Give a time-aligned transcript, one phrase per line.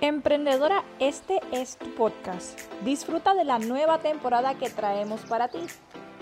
[0.00, 2.56] Emprendedora, este es tu podcast.
[2.84, 5.58] Disfruta de la nueva temporada que traemos para ti.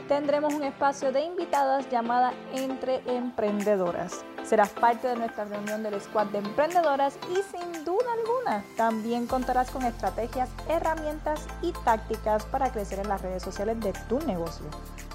[0.09, 4.25] Tendremos un espacio de invitadas llamada Entre Emprendedoras.
[4.45, 9.71] Serás parte de nuestra reunión del squad de emprendedoras y sin duda alguna también contarás
[9.71, 14.65] con estrategias, herramientas y tácticas para crecer en las redes sociales de tu negocio.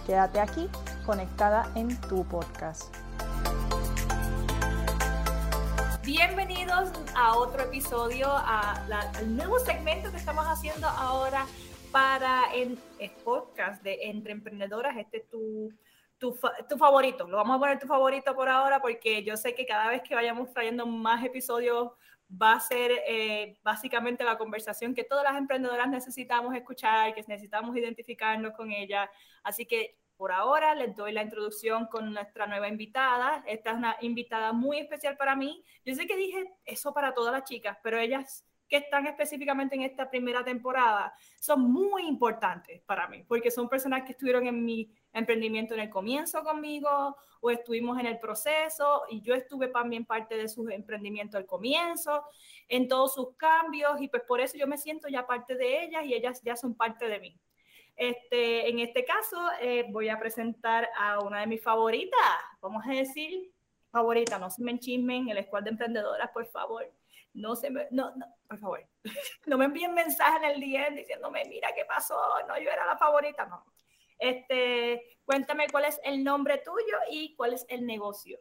[0.05, 0.69] Quédate aquí
[1.03, 2.93] conectada en tu podcast.
[6.03, 8.71] Bienvenidos a otro episodio, a
[9.15, 11.45] al nuevo segmento que estamos haciendo ahora
[11.91, 12.79] para el,
[13.23, 14.97] podcast de Entre Emprendedoras.
[14.97, 15.71] Este es tu,
[16.17, 16.33] tu,
[16.77, 17.27] favorito.
[17.27, 20.15] Lo vamos a poner tu favorito por ahora porque yo sé que cada vez que
[20.15, 21.91] vayamos trayendo más episodios
[22.31, 27.77] va a ser eh, básicamente la conversación que todas las emprendedoras necesitamos escuchar, que necesitamos
[27.77, 29.07] identificarnos con ella.
[29.43, 33.43] Así que por ahora les doy la introducción con nuestra nueva invitada.
[33.47, 35.63] Esta es una invitada muy especial para mí.
[35.83, 39.81] Yo sé que dije eso para todas las chicas, pero ellas que están específicamente en
[39.81, 44.93] esta primera temporada son muy importantes para mí, porque son personas que estuvieron en mi
[45.11, 50.37] emprendimiento en el comienzo conmigo o estuvimos en el proceso y yo estuve también parte
[50.37, 52.25] de su emprendimiento al comienzo,
[52.67, 56.05] en todos sus cambios y pues por eso yo me siento ya parte de ellas
[56.05, 57.39] y ellas ya son parte de mí.
[58.01, 62.19] Este, en este caso, eh, voy a presentar a una de mis favoritas,
[62.59, 63.53] vamos a decir,
[63.91, 66.91] favorita, no se me enchismen, el squad de emprendedoras, por favor.
[67.35, 68.87] No se me, no, no, por favor,
[69.45, 72.97] no me envíen mensajes en el día diciéndome, mira qué pasó, no, yo era la
[72.97, 73.63] favorita, no.
[74.17, 78.39] Este, cuéntame cuál es el nombre tuyo y cuál es el negocio.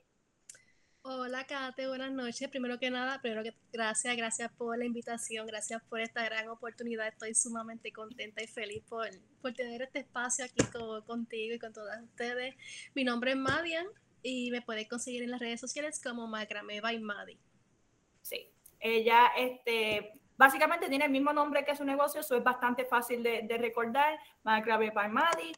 [1.02, 2.46] Hola Kate, buenas noches.
[2.50, 7.08] Primero que nada, primero que gracias, gracias por la invitación, gracias por esta gran oportunidad.
[7.08, 9.08] Estoy sumamente contenta y feliz por,
[9.40, 10.62] por tener este espacio aquí
[11.06, 12.54] contigo y con todas ustedes.
[12.94, 13.86] Mi nombre es Madian
[14.22, 17.38] y me puedes conseguir en las redes sociales como Macrame by Madi.
[18.20, 23.22] Sí, ella este, básicamente tiene el mismo nombre que su negocio, eso es bastante fácil
[23.22, 25.52] de, de recordar, Macrame by Madi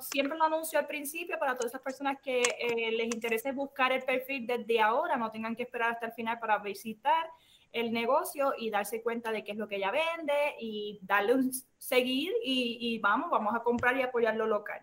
[0.00, 4.02] siempre lo anuncio al principio para todas esas personas que eh, les interese buscar el
[4.02, 7.30] perfil desde ahora, no tengan que esperar hasta el final para visitar
[7.72, 11.52] el negocio y darse cuenta de qué es lo que ella vende y darle un
[11.76, 14.80] seguir y, vamos, vamos a comprar y apoyar lo local.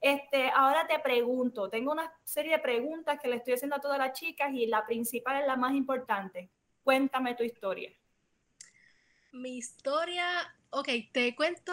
[0.00, 3.98] Este, ahora te pregunto, tengo una serie de preguntas que le estoy haciendo a todas
[3.98, 6.50] las chicas y la principal es la más importante.
[6.82, 7.90] Cuéntame tu historia.
[9.32, 10.26] Mi historia
[10.74, 11.72] ok, ¿te cuento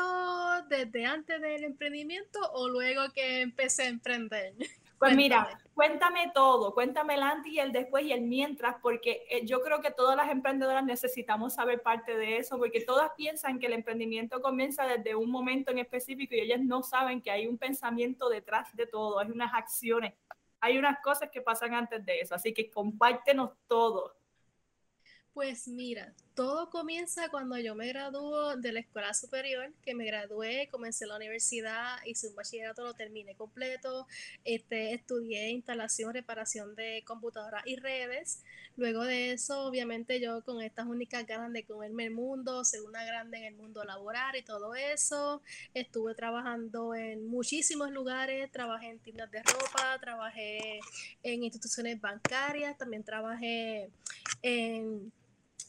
[0.69, 4.53] desde antes del emprendimiento o luego que empecé a emprender?
[5.01, 9.44] Pues mira, cuéntame todo, cuéntame el antes y el después y el mientras, porque eh,
[9.47, 13.66] yo creo que todas las emprendedoras necesitamos saber parte de eso, porque todas piensan que
[13.66, 17.57] el emprendimiento comienza desde un momento en específico y ellas no saben que hay un
[17.57, 20.13] pensamiento detrás de todo, hay unas acciones,
[20.59, 24.16] hay unas cosas que pasan antes de eso, así que compártenos todo.
[25.33, 30.69] Pues mira, todo comienza cuando yo me graduó de la escuela superior, que me gradué,
[30.72, 34.08] comencé la universidad, hice un bachillerato, lo terminé completo,
[34.46, 38.44] este, estudié instalación, reparación de computadoras y redes.
[38.78, 43.03] Luego de eso, obviamente yo con estas únicas ganas de comerme el mundo, ser una
[43.03, 45.42] grande en el mundo laboral y todo eso,
[45.74, 50.80] estuve trabajando en muchísimos lugares, trabajé en tiendas de ropa, trabajé
[51.24, 53.90] en instituciones bancarias, también trabajé
[54.42, 55.12] en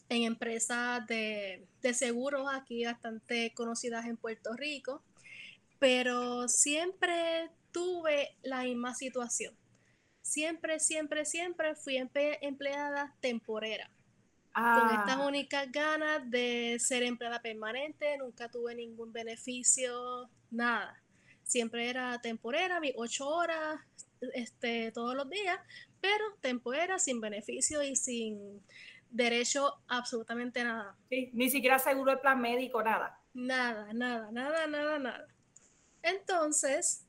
[0.09, 5.01] en empresas de, seguros aquí bastante conocidas en Puerto Rico,
[5.79, 9.55] pero siempre tuve la misma situación.
[10.21, 13.89] Siempre, siempre, siempre fui empleada temporera.
[14.53, 14.97] Con ah.
[14.99, 21.01] estas únicas ganas de ser empleada permanente, nunca tuve ningún beneficio, nada.
[21.43, 23.81] Siempre era temporera, mis ocho horas
[24.33, 25.59] este, todos los días,
[25.99, 28.61] pero temporera, sin beneficio y sin
[29.13, 30.97] derecho absolutamente nada.
[31.09, 33.19] Sí, ni siquiera seguro el plan médico, nada.
[33.33, 35.27] Nada, nada, nada, nada, nada.
[36.01, 37.07] Entonces,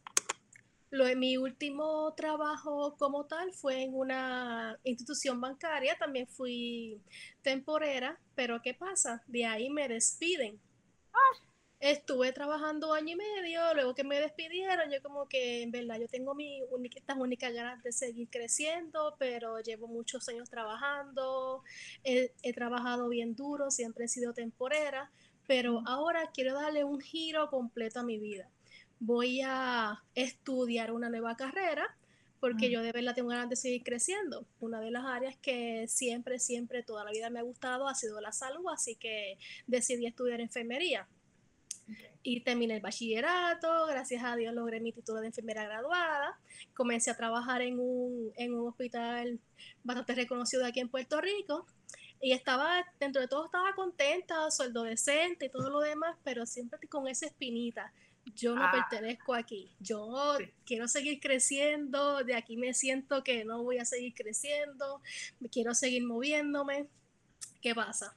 [0.90, 7.00] lo de mi último trabajo como tal fue en una institución bancaria, también fui
[7.42, 9.22] temporera, pero ¿qué pasa?
[9.26, 10.60] De ahí me despiden.
[11.12, 11.53] Ah.
[11.84, 16.08] Estuve trabajando año y medio, luego que me despidieron, yo como que en verdad yo
[16.08, 16.62] tengo mi
[16.96, 21.62] estas únicas ganas de seguir creciendo, pero llevo muchos años trabajando,
[22.02, 25.10] he, trabajado bien duro, siempre he sido temporera,
[25.46, 28.48] pero ahora quiero darle un giro completo a mi vida.
[28.98, 31.98] Voy a estudiar una nueva carrera
[32.40, 34.46] porque yo de verdad tengo ganas de seguir creciendo.
[34.58, 38.22] Una de las áreas que siempre, siempre, toda la vida me ha gustado ha sido
[38.22, 39.36] la salud, así que
[39.66, 41.06] decidí estudiar enfermería.
[42.22, 46.38] Y terminé el bachillerato, gracias a Dios logré mi título de enfermera graduada,
[46.72, 49.38] comencé a trabajar en un, en un hospital
[49.82, 51.66] bastante reconocido aquí en Puerto Rico
[52.20, 56.88] Y estaba, dentro de todo estaba contenta, sueldo decente y todo lo demás, pero siempre
[56.88, 57.92] con esa espinita.
[58.34, 58.72] Yo no ah.
[58.72, 59.70] pertenezco aquí.
[59.80, 65.02] Yo quiero seguir creciendo, de aquí me siento que no voy a seguir creciendo,
[65.52, 66.86] quiero seguir moviéndome.
[67.60, 68.16] ¿Qué pasa?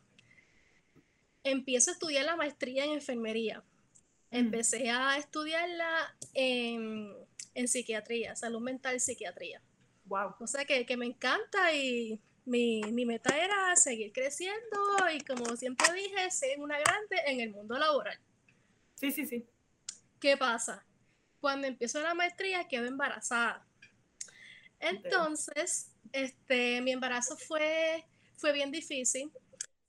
[1.52, 3.64] Empiezo a estudiar la maestría en enfermería.
[4.32, 4.36] Mm.
[4.36, 7.14] Empecé a estudiarla en,
[7.54, 9.62] en psiquiatría, salud mental y psiquiatría.
[10.06, 10.36] Wow.
[10.40, 14.80] O sea que, que me encanta y mi, meta era seguir creciendo
[15.14, 18.18] y como siempre dije, ser una grande en el mundo laboral.
[18.96, 19.46] Sí, sí, sí.
[20.20, 20.86] ¿Qué pasa?
[21.42, 23.66] Cuando empiezo la maestría quedo embarazada.
[24.80, 28.06] Entonces, este, mi embarazo fue,
[28.38, 29.32] fue bien difícil.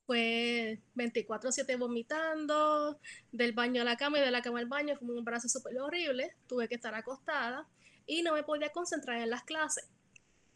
[0.08, 2.98] Fue 24/7 vomitando,
[3.30, 5.78] del baño a la cama y de la cama al baño, fue un embarazo súper
[5.78, 6.34] horrible.
[6.46, 7.68] Tuve que estar acostada
[8.06, 9.86] y no me podía concentrar en las clases.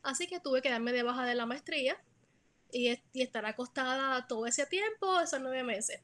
[0.02, 2.02] Así que tuve que darme de baja de la maestría
[2.70, 6.00] y, estar acostada todo ese tiempo, esos nueve meses.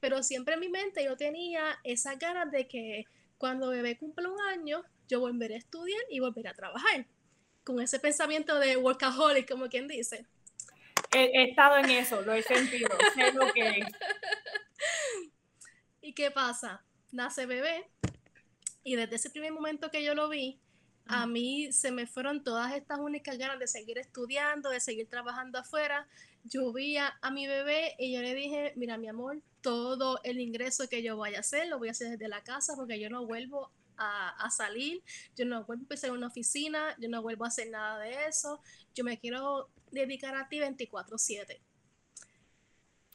[0.00, 3.04] Pero siempre en mi mente yo tenía esas ganas de que
[3.36, 7.06] cuando bebé cumpla un año, yo volveré a estudiar y volveré a trabajar.
[7.64, 10.24] Con ese pensamiento de workaholic, como quien dice.
[11.12, 13.80] He, estado en eso, lo he sentido, sé lo que
[16.02, 16.84] ¿Y qué pasa?
[17.12, 17.90] Nace bebé
[18.84, 20.60] y desde ese primer momento que yo lo vi,
[21.06, 25.58] a mí se me fueron todas estas únicas ganas de seguir estudiando, de seguir trabajando
[25.58, 26.06] afuera.
[26.44, 30.88] Yo vi a, mi bebé y yo le dije, mira mi amor, todo el ingreso
[30.88, 33.26] que yo vaya a hacer lo voy a hacer desde la casa porque yo no
[33.26, 35.02] vuelvo a, salir,
[35.36, 38.26] yo no vuelvo a empezar en una oficina, yo no vuelvo a hacer nada de
[38.26, 38.62] eso,
[38.94, 41.60] yo me quiero dedicar a ti 24/7.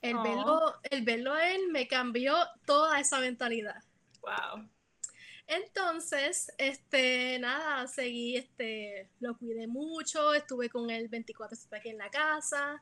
[0.01, 2.35] El, verlo, el verlo a él me cambió
[2.65, 3.81] toda esa mentalidad.
[4.21, 4.67] Wow.
[5.47, 11.97] Entonces, este, nada, seguí, este, lo cuidé mucho, estuve con él 24 horas aquí en
[11.97, 12.81] la casa.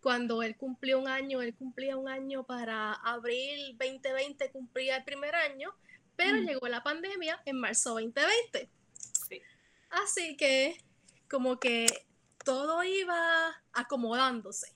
[0.00, 5.34] Cuando él cumplió un año, él cumplía un año para abril 2020, cumplía el primer
[5.34, 5.74] año,
[6.16, 6.46] pero mm.
[6.46, 8.68] llegó la pandemia en marzo 2020.
[9.28, 9.40] Sí.
[9.90, 10.82] Así que,
[11.28, 11.86] como que
[12.44, 14.72] todo iba acomodándose.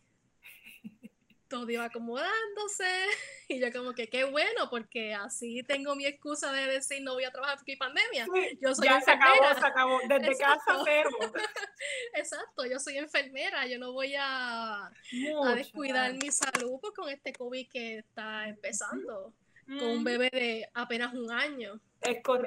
[1.49, 2.85] Todo iba acomodándose.
[3.49, 7.23] Y yo como que qué bueno porque así tengo mi excusa de decir no voy
[7.23, 8.27] a trabajar porque hay pandemia.
[8.61, 11.11] yo soy ya se acabó, se acabó, desde casa cero.
[12.15, 17.33] Exacto, yo soy enfermera, yo no voy a, a descuidar mi salud pues, con este
[17.33, 19.33] COVID que está empezando,
[19.67, 21.81] con un bebé de apenas un año.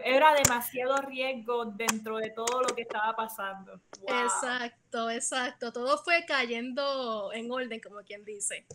[0.04, 3.82] Era demasiado riesgo dentro de todo lo que estaba pasando.
[4.08, 5.74] Exacto, exacto.
[5.74, 8.66] Todo fue cayendo en orden, como quien dice.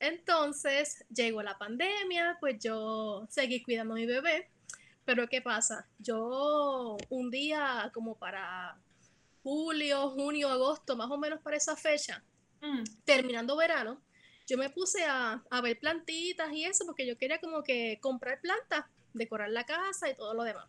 [0.00, 4.50] Entonces llegó la pandemia, pues yo seguí cuidando a mi bebé,
[5.04, 5.86] pero ¿qué pasa?
[5.98, 8.76] Yo un día como para
[9.44, 12.20] julio, junio, agosto, más o menos para esa fecha,
[12.60, 12.82] mm.
[13.04, 14.00] terminando verano,
[14.46, 18.84] yo me puse a, ver plantitas y eso porque yo quería como que comprar plantas,
[19.12, 20.68] decorar la casa y todo lo demás.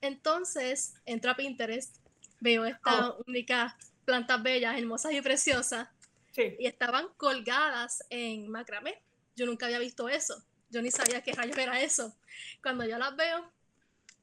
[0.00, 1.96] Entonces entro a Pinterest,
[2.40, 3.24] veo estas oh.
[3.26, 3.74] únicas
[4.04, 5.88] plantas bellas, hermosas y preciosas
[6.36, 9.00] y estaban colgadas en macramé.
[9.36, 10.42] Yo nunca había visto eso.
[10.70, 12.16] Yo ni sabía qué rayos era eso.
[12.62, 13.50] Cuando yo las veo,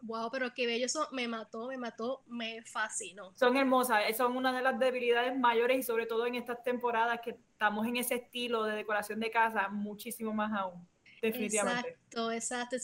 [0.01, 3.33] wow, pero qué bello eso, me mató, me mató, me fascinó.
[3.35, 7.19] Son hermosas, eh, son una de las debilidades mayores y sobre todo en estas temporadas
[7.23, 10.87] que estamos en ese estilo de decoración de casa, muchísimo más aún,
[11.21, 11.89] definitivamente.
[11.89, 12.77] Exacto, exacto.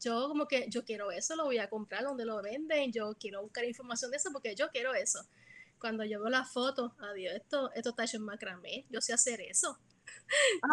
[0.00, 3.42] yo como que yo quiero eso, lo voy a comprar donde lo venden, yo quiero
[3.42, 5.20] buscar información de eso porque yo quiero eso
[5.82, 9.40] cuando yo veo la foto, adiós, esto, esto está hecho en macramé, yo sé hacer
[9.40, 9.76] eso.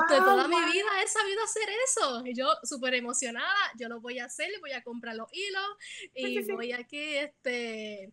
[0.09, 2.25] De toda mi vida he sabido hacer eso.
[2.25, 5.67] Y yo súper emocionada, yo lo voy a hacer, voy a comprar los hilos
[6.13, 8.11] y voy aquí este,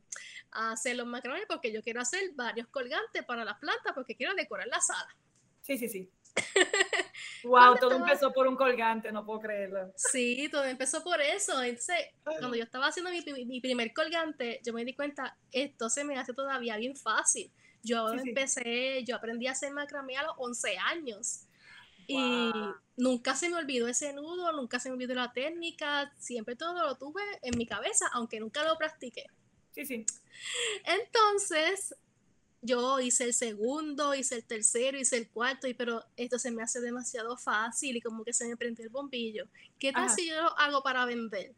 [0.53, 4.35] a hacer los macramé porque yo quiero hacer varios colgantes para las plantas porque quiero
[4.35, 5.17] decorar la sala.
[5.63, 6.11] Sí, sí, sí.
[7.45, 9.93] wow, todo empezó por un colgante, no puedo creerlo.
[9.97, 11.63] Sí, todo empezó por eso.
[11.63, 16.19] Entonces, cuando yo estaba haciendo mi, primer colgante, yo me di cuenta, esto se me
[16.19, 17.51] hace todavía bien fácil.
[17.87, 21.43] Yo empecé, yo aprendí a hacer macramé a los 11 años.
[22.09, 22.53] Y
[22.97, 26.97] nunca se me olvidó ese nudo, nunca se me olvidó la técnica, siempre todo lo
[26.97, 29.27] tuve en mi cabeza, aunque nunca lo practiqué.
[29.73, 30.07] Sí, sí.
[30.85, 31.95] Entonces,
[32.63, 36.63] yo hice el segundo, hice el tercero, hice el cuarto, y pero esto se me
[36.63, 39.47] hace demasiado fácil y como que se me prendió el bombillo.
[39.79, 41.55] ¿Qué tal si yo lo hago para vender?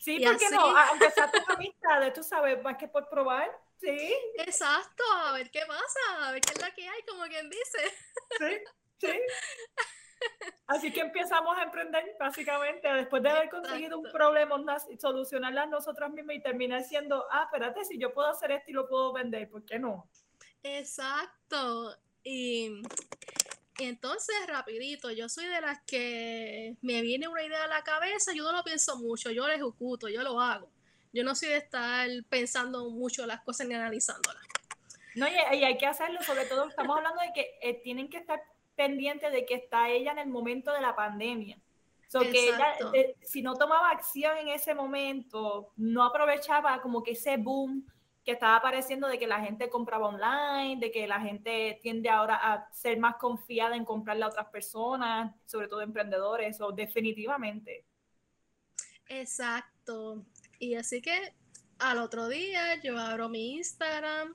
[0.00, 0.60] Sí, ¿por qué no?
[0.60, 3.50] Aunque sea tu amistad, tú sabes, más que por probar.
[3.80, 4.14] Sí.
[4.38, 7.78] Exacto, a ver qué pasa, a ver qué es la que hay, como quien dice.
[8.38, 8.58] Sí,
[8.98, 9.20] sí.
[10.66, 14.56] Así que empezamos a emprender, básicamente, después de haber conseguido un problema,
[15.00, 18.88] solucionarla nosotras mismas y terminar siendo, ah, espérate, si yo puedo hacer esto y lo
[18.88, 20.10] puedo vender, ¿por qué no?
[20.62, 21.96] Exacto.
[22.22, 22.82] Y,
[23.78, 28.42] entonces, rapidito, yo soy de las que me viene una idea a la cabeza, yo
[28.42, 30.70] no lo pienso mucho, yo lo ejecuto, yo lo hago.
[31.12, 34.42] Yo no soy de estar pensando mucho las cosas ni analizándolas.
[35.14, 38.40] No, y, hay que hacerlo, sobre todo estamos hablando de que eh, tienen que estar
[38.76, 41.58] pendientes de que está ella en el momento de la pandemia.
[42.08, 47.10] So que ella, eh, si no tomaba acción en ese momento, no aprovechaba como que
[47.12, 47.86] ese boom
[48.24, 52.36] que estaba apareciendo de que la gente compraba online, de que la gente tiende ahora
[52.36, 57.84] a ser más confiada en comprarle a otras personas, sobre todo emprendedores, o definitivamente.
[59.08, 60.24] Exacto.
[60.58, 61.34] Y así que
[61.78, 64.34] al otro día yo abro mi Instagram,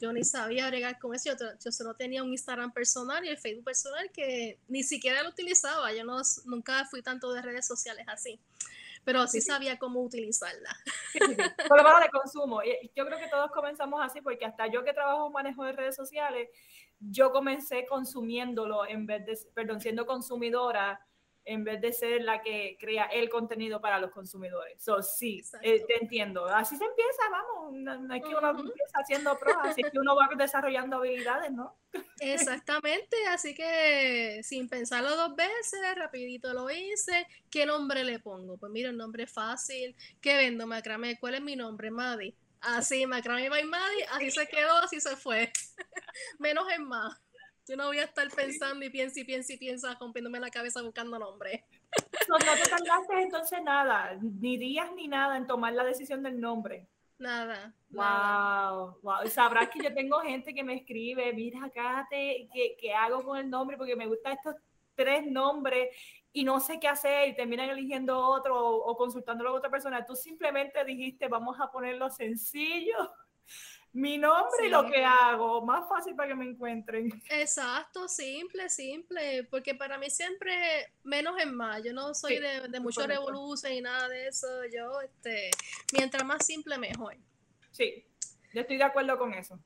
[0.00, 1.30] yo ni sabía agregar con eso,
[1.62, 5.92] yo, solo tenía un Instagram personal y el Facebook personal que ni siquiera lo utilizaba,
[5.92, 8.40] yo no, nunca fui tanto de redes sociales así,
[9.04, 10.74] pero sí, sabía cómo utilizarla.
[11.68, 12.62] Por lo menos de consumo,
[12.96, 16.48] yo creo que todos comenzamos así porque hasta yo que trabajo manejo de redes sociales,
[16.98, 21.06] yo comencé consumiéndolo en vez de, perdón, siendo consumidora
[21.44, 24.82] en vez de ser la que crea el contenido para los consumidores.
[24.82, 26.46] So, sí, eh, te entiendo.
[26.46, 30.28] Así se empieza, vamos, no, es que uno empieza haciendo pruebas, así que uno va
[30.36, 31.76] desarrollando habilidades, ¿no?
[32.20, 37.26] Exactamente, así que sin pensarlo dos veces, rapidito lo hice.
[37.50, 38.56] ¿Qué nombre le pongo?
[38.58, 39.96] Pues mira, el nombre es fácil.
[40.20, 41.18] ¿Qué vendo, Macramé?
[41.18, 41.90] ¿Cuál es mi nombre?
[41.90, 42.34] Madi.
[42.60, 45.50] Así, Macramé by Madi, así se quedó, así se fue.
[46.38, 47.18] Menos es más.
[47.66, 50.82] Yo no voy a estar pensando y piensa y piensa y piensa, rompiéndome la cabeza
[50.82, 51.64] buscando nombre.
[52.28, 56.40] No, no te tardaste entonces nada, ni días ni nada en tomar la decisión del
[56.40, 56.86] nombre.
[57.18, 57.74] Nada.
[57.90, 59.28] Wow, wow.
[59.28, 63.50] Sabrás que yo tengo gente que me escribe, mira, acá ¿qué, ¿qué hago con el
[63.50, 63.76] nombre?
[63.76, 64.54] Porque me gustan estos
[64.94, 65.94] tres nombres
[66.32, 70.04] y no sé qué hacer y terminan eligiendo otro o, o consultándolo a otra persona.
[70.04, 72.96] Tú simplemente dijiste, vamos a ponerlo sencillo
[73.92, 77.22] mi nombre y lo que hago, más fácil para que me encuentren.
[77.28, 82.80] Exacto, simple, simple, porque para mí siempre menos es más, yo no soy de, de
[82.80, 85.50] mucho revolución y nada de eso, yo, este,
[85.92, 87.16] mientras más simple, mejor.
[87.72, 88.06] Sí,
[88.54, 89.58] yo estoy de acuerdo con eso.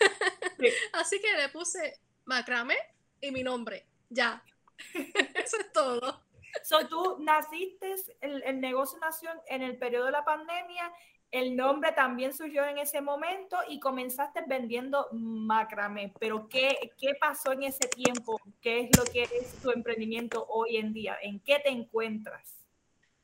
[0.92, 2.76] Así que le puse macrame
[3.20, 4.42] y mi nombre, ya.
[5.34, 6.22] eso es todo.
[6.62, 10.92] So, tú naciste, el, el negocio nació en el periodo de la pandemia
[11.34, 16.14] el nombre también surgió en ese momento y comenzaste vendiendo macramé.
[16.20, 18.40] Pero ¿qué, ¿qué pasó en ese tiempo?
[18.60, 21.16] ¿Qué es lo que es tu emprendimiento hoy en día?
[21.20, 22.63] ¿En qué te encuentras?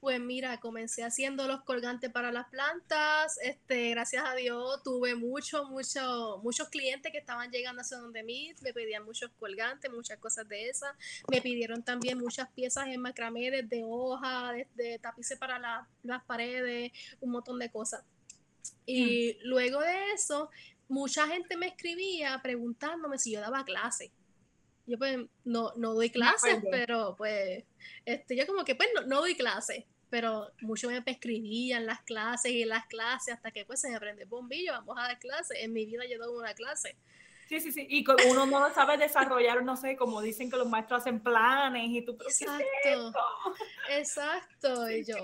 [0.01, 3.39] Pues mira, comencé haciendo los colgantes para las plantas.
[3.43, 8.55] Este, gracias a Dios tuve muchos, muchos, muchos clientes que estaban llegando hacia donde mí.
[8.63, 10.97] Me pedían muchos colgantes, muchas cosas de esas.
[11.31, 17.33] Me pidieron también muchas piezas en macramé, desde hoja, desde tapices para las paredes, un
[17.33, 18.03] montón de cosas.
[18.87, 19.49] Y mm.
[19.49, 20.49] luego de eso,
[20.89, 24.13] mucha gente me escribía preguntándome si yo daba clase.
[24.91, 27.65] Yo pues no, no doy clases, pero pues,
[28.05, 32.51] este, yo como que pues no, no doy clases pero muchos me escribían las clases
[32.51, 35.57] y las clases hasta que pues se me aprende bombillo, vamos a dar clases.
[35.61, 36.97] En mi vida yo doy una clase.
[37.51, 37.85] Sí, sí, sí.
[37.91, 42.03] Y uno no sabe desarrollar, no sé, como dicen que los maestros hacen planes y
[42.03, 43.13] tú, Exacto.
[43.89, 44.89] Exacto.
[44.91, 45.17] Y yo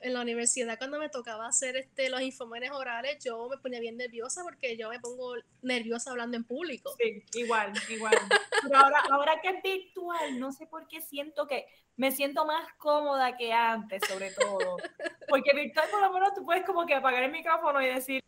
[0.00, 3.96] en la universidad cuando me tocaba hacer este los informes orales, yo me ponía bien
[3.96, 6.94] nerviosa porque yo me pongo nerviosa hablando en público.
[6.98, 8.14] Sí, igual, igual.
[8.62, 12.72] Pero ahora, ahora que es virtual, no sé por qué siento que me siento más
[12.78, 14.76] cómoda que antes, sobre todo.
[15.28, 18.22] Porque virtual por lo menos tú puedes como que apagar el micrófono y decir,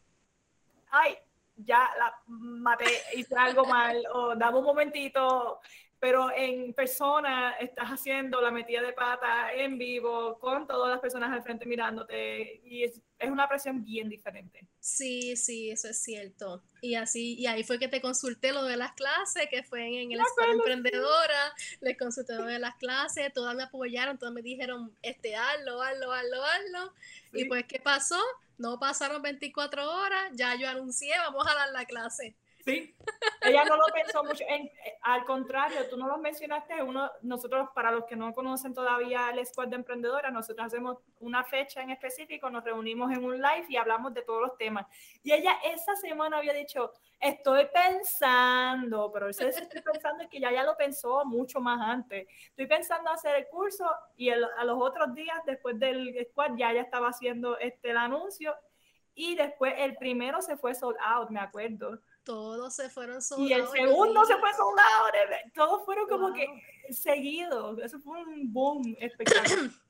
[0.90, 1.16] ay,
[1.56, 5.60] ya la maté, hice algo mal, o dame un momentito,
[6.04, 11.32] pero en persona estás haciendo la metida de pata en vivo, con todas las personas
[11.32, 14.66] al frente mirándote, y es, es una presión bien diferente.
[14.80, 16.62] Sí, sí, eso es cierto.
[16.82, 20.12] Y así, y ahí fue que te consulté lo de las clases, que fue en,
[20.12, 24.92] el Escuela Emprendedora, les consulté lo de las clases, todas me apoyaron, todas me dijeron,
[25.00, 26.92] este, hazlo, hazlo, hazlo, hazlo.
[27.32, 28.20] Y pues, ¿qué pasó?
[28.58, 32.36] No pasaron 24 horas, ya yo anuncié, vamos a dar la clase.
[32.64, 32.96] Sí,
[33.42, 34.42] ella no lo pensó mucho.
[35.02, 36.82] Al contrario, tú no lo mencionaste.
[36.82, 41.44] Uno, nosotros, para los que no conocen todavía el Squad de Emprendedora, nosotros hacemos una
[41.44, 44.86] fecha en específico, nos reunimos en un live y hablamos de todos los temas.
[45.22, 50.50] Y ella esa semana había dicho, estoy pensando, pero eso estoy pensando es que ya,
[50.50, 52.26] ya lo pensó mucho más antes.
[52.48, 56.80] Estoy pensando hacer el curso y a los otros días, después del Squad, ya ya
[56.80, 58.56] estaba haciendo este, el anuncio.
[59.16, 63.52] Y después el primero se fue sold out, me acuerdo todos se fueron sold Y
[63.52, 65.52] el segundo se fue sold out.
[65.54, 66.48] Todos fueron como que
[66.90, 67.78] seguidos.
[67.78, 69.70] Eso fue un boom espectacular.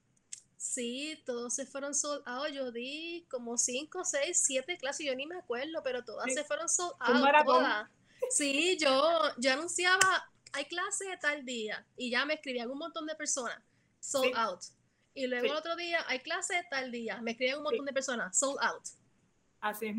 [0.56, 2.48] Sí, todos se fueron sold out.
[2.48, 6.70] Yo di como 5, 6, 7 clases, yo ni me acuerdo, pero todas se fueron
[6.70, 7.44] sold out.
[7.44, 7.88] Todas.
[8.30, 13.04] Sí, yo, yo anunciaba, hay clase de tal día, y ya me escribían un montón
[13.04, 13.62] de personas,
[14.00, 14.62] sold out.
[15.12, 17.92] Y luego el otro día, hay clase de tal día, me escribían un montón de
[17.92, 18.84] personas, sold out.
[19.60, 19.96] Así es,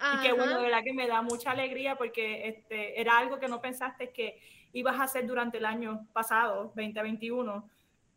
[0.00, 0.18] muy.
[0.18, 3.48] Y qué bueno, de verdad que me da mucha alegría porque este, era algo que
[3.48, 4.40] no pensaste que
[4.72, 7.68] ibas a hacer durante el año pasado, 2021.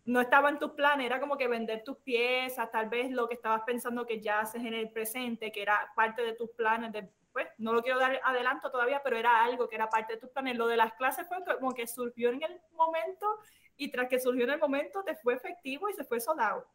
[0.03, 3.35] No estaba en tus planes, era como que vender tus piezas, tal vez lo que
[3.35, 7.09] estabas pensando que ya haces en el presente, que era parte de tus planes de
[7.31, 10.29] pues no lo quiero dar adelanto todavía, pero era algo que era parte de tus
[10.29, 10.57] planes.
[10.57, 13.39] Lo de las clases fue como que surgió en el momento
[13.77, 16.67] y tras que surgió en el momento te fue efectivo y se fue soldado.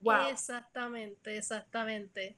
[0.00, 0.28] Wow.
[0.28, 2.36] Exactamente, exactamente.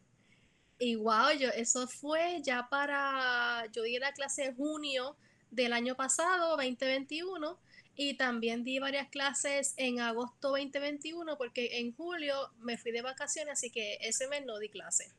[0.78, 5.16] Y wow, yo, eso fue ya para, yo di la clase junio
[5.50, 7.59] del año pasado, 2021,
[7.97, 13.52] y también di varias clases en agosto 2021 porque en julio me fui de vacaciones,
[13.52, 15.12] así que ese mes no di clase.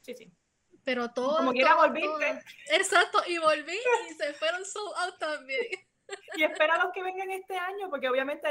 [0.00, 0.32] Sí, sí
[0.84, 1.38] pero todo.
[1.38, 2.42] Como quiera volviste.
[2.70, 3.78] Exacto, y volví
[4.10, 5.66] y se fueron sold out también.
[6.36, 8.46] Y espera a los que vengan este año, porque obviamente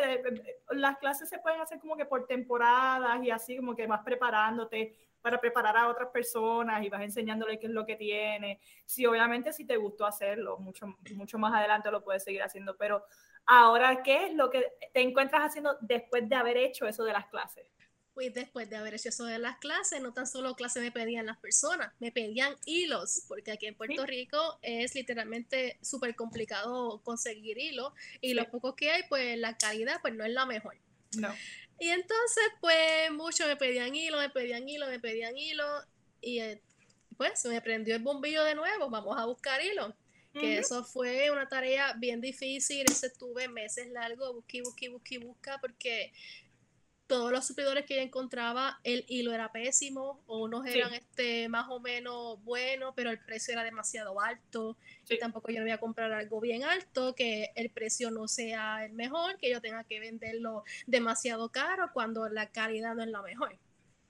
[0.72, 4.96] las clases se pueden hacer como que por temporadas y así, como que vas preparándote
[5.22, 8.60] para preparar a otras personas y vas enseñándole qué es lo que tiene.
[8.86, 13.04] Sí, obviamente si te gustó hacerlo, mucho, mucho más adelante lo puedes seguir haciendo, pero
[13.46, 17.28] ahora, ¿qué es lo que te encuentras haciendo después de haber hecho eso de las
[17.28, 17.72] clases?
[18.14, 21.26] pues después de haber hecho eso de las clases, no tan solo clases me pedían
[21.26, 27.58] las personas, me pedían hilos, porque aquí en Puerto Rico es literalmente súper complicado conseguir
[27.58, 30.76] hilo y los pocos que hay, pues la calidad pues no es la mejor.
[31.18, 31.34] No.
[31.82, 35.66] Y entonces, pues muchos me pedían hilo, me pedían hilo, me pedían hilo.
[36.22, 36.62] Y eh,
[37.18, 39.92] pues me prendió el bombillo de nuevo, vamos a buscar hilo.
[40.32, 45.58] Que eso fue una tarea bien difícil, ese tuve meses largos, busqué, busqué, busqué, busca,
[45.60, 46.14] porque
[47.12, 51.68] todos los suplidores que yo encontraba, el hilo era pésimo, o unos eran este, más
[51.70, 54.78] o menos buenos, pero el precio era demasiado alto.
[55.10, 58.86] Y tampoco yo no voy a comprar algo bien alto, que el precio no sea
[58.86, 63.22] el mejor, que yo tenga que venderlo demasiado caro cuando la calidad no es la
[63.22, 63.58] mejor.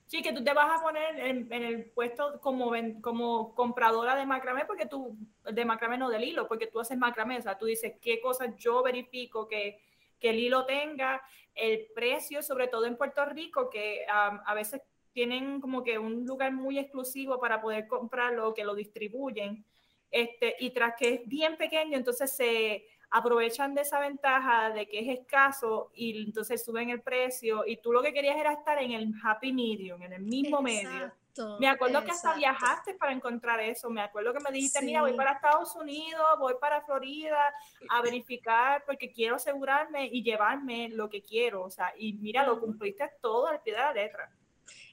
[0.05, 2.71] Sí, que tú te vas a poner en, el puesto como,
[3.01, 5.17] como compradora de macramé, porque tú,
[5.51, 8.55] de macramé no del hilo, porque tú haces macramé, o sea, tú dices qué cosas
[8.57, 9.79] yo verifico que
[10.21, 11.21] que el hilo tenga
[11.53, 14.81] el precio, sobre todo en Puerto Rico, que a veces
[15.11, 19.65] tienen como que un lugar muy exclusivo para poder comprarlo, que lo distribuyen,
[20.11, 24.99] este, y tras que es bien pequeño, entonces se aprovechan de esa ventaja de que
[24.99, 28.93] es escaso y entonces suben el precio y tú lo que querías era estar en
[28.93, 31.11] el happy medium, en el mismo medio.
[31.59, 33.89] Me acuerdo que hasta viajaste para encontrar eso.
[33.89, 37.53] Me acuerdo que me dijiste, mira, voy para Estados Unidos, voy para Florida
[37.89, 41.63] a verificar porque quiero asegurarme y llevarme lo que quiero.
[41.63, 44.31] O sea, y mira, lo cumpliste todo al pie de la letra.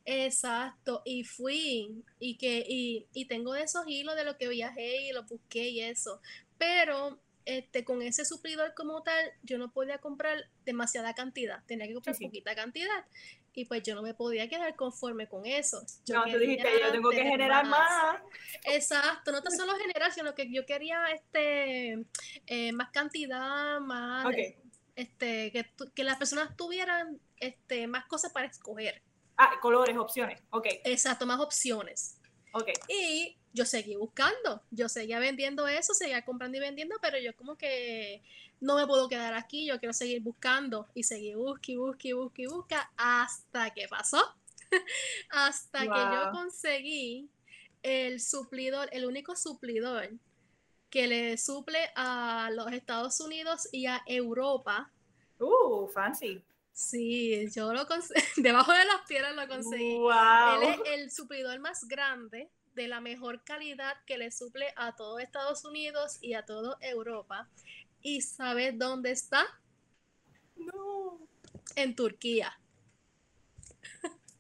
[0.05, 5.13] Exacto, y fui, y que, y, y tengo esos hilos de lo que viajé y
[5.13, 6.21] lo busqué y eso.
[6.57, 11.95] Pero este, con ese suplidor como tal, yo no podía comprar demasiada cantidad, tenía que
[11.95, 13.07] comprar poquita cantidad
[13.55, 15.81] y pues yo no me podía quedar conforme con eso.
[16.13, 18.21] no, tú dijiste, yo tengo que generar más.
[18.65, 22.05] Exacto, no tan solo generar, sino que yo quería este
[22.47, 24.27] eh, más cantidad, más
[24.95, 29.01] este, que, que, las personas tuvieran este, más cosas para escoger.
[29.39, 30.67] Ah, colores, opciones, ok.
[30.85, 32.21] Exacto, más opciones.
[32.53, 32.69] Ok.
[32.89, 37.57] Y yo seguí buscando, yo seguía vendiendo eso, seguía comprando y vendiendo, pero yo como
[37.57, 38.23] que
[38.61, 42.91] no me puedo quedar aquí, yo quiero seguir buscando y seguí busque, busque, busque, busca
[42.97, 44.23] hasta que pasó,
[45.31, 47.29] hasta que yo conseguí
[47.83, 50.11] el suplidor, el único suplidor
[50.91, 54.91] que le suple a los Estados Unidos y a Europa.
[55.39, 56.43] Uh, fancy.
[56.73, 59.99] Sí, yo lo conseguí, debajo de las piedras lo conseguí.
[59.99, 60.63] Wow.
[60.63, 65.19] Él es el suplidor más grande de la mejor calidad que le suple a todo
[65.19, 67.49] Estados Unidos y a toda Europa.
[68.03, 69.45] ¿Y sabes dónde está?
[70.57, 71.19] No.
[71.77, 72.59] En Turquía.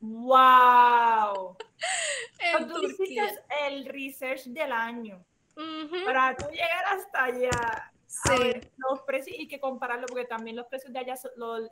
[0.00, 1.56] ¡Wow!
[2.38, 3.44] en Turquía.
[3.66, 5.24] el research del año.
[6.04, 7.92] Para tú llegar hasta allá.
[8.06, 8.60] Sí.
[8.78, 11.14] los precios y que compararlo porque también los precios de allá,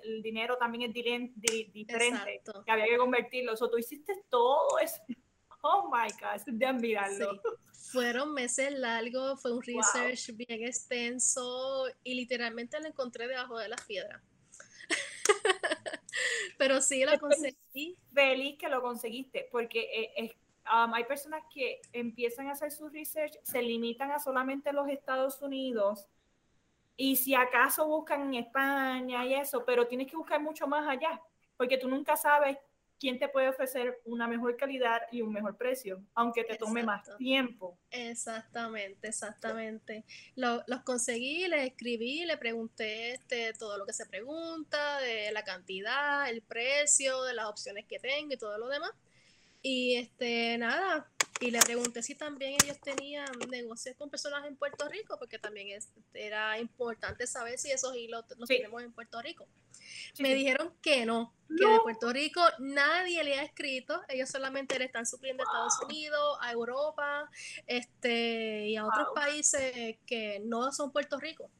[0.05, 0.92] el dinero también es
[1.73, 2.42] diferente.
[2.64, 3.55] Que había que convertirlo.
[3.59, 5.01] O tú hiciste todo eso.
[5.62, 7.40] Oh my God, de admirarlo.
[7.92, 13.77] Fueron meses largos, fue un research bien extenso y literalmente lo encontré debajo de la
[13.77, 14.23] piedra.
[16.59, 17.97] Pero sí lo conseguí.
[18.12, 20.37] Feliz que lo conseguiste, porque eh,
[20.73, 25.40] um, hay personas que empiezan a hacer su research, se limitan a solamente los Estados
[25.42, 26.07] Unidos
[26.97, 31.21] y si acaso buscan en España y eso, pero tienes que buscar mucho más allá,
[31.57, 32.57] porque tú nunca sabes
[32.98, 37.04] quién te puede ofrecer una mejor calidad y un mejor precio, aunque te tome más
[37.18, 37.78] tiempo.
[37.90, 40.04] Exactamente, exactamente.
[40.35, 46.28] los conseguí, les escribí, le pregunté este, todo lo que se pregunta, de la cantidad,
[46.28, 48.92] el precio, de las opciones que tengo y todo lo demás.
[49.62, 54.88] Y este, nada, y le pregunté si también ellos tenían negocios con personas en Puerto
[54.88, 59.46] Rico, porque también es, era importante saber si esos hilos los tenemos en Puerto Rico.
[60.18, 64.87] Me dijeron que no, que de Puerto Rico nadie le ha escrito, ellos solamente le
[64.87, 67.31] están supliendo a Estados Unidos, a Europa,
[67.66, 71.51] este, y a otros países que no son Puerto Rico.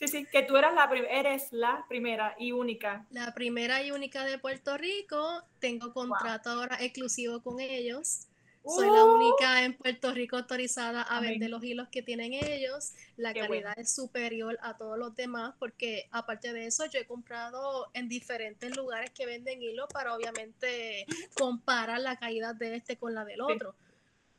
[0.00, 3.06] Sí, sí, que tú eras la eres la primera y única.
[3.10, 5.42] La primera y única de Puerto Rico.
[5.58, 8.29] Tengo contrato ahora exclusivo con ellos.
[8.64, 9.14] Soy la ¡Uh!
[9.14, 12.92] única en Puerto Rico autorizada a vender los hilos que tienen ellos.
[13.16, 17.90] La calidad es superior a todos los demás porque aparte de eso yo he comprado
[17.94, 23.24] en diferentes lugares que venden hilos para obviamente comparar la calidad de este con la
[23.24, 23.74] del otro.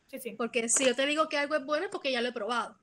[0.07, 0.31] Sí, sí.
[0.31, 2.77] Porque si yo te digo que algo es bueno es porque ya lo he probado.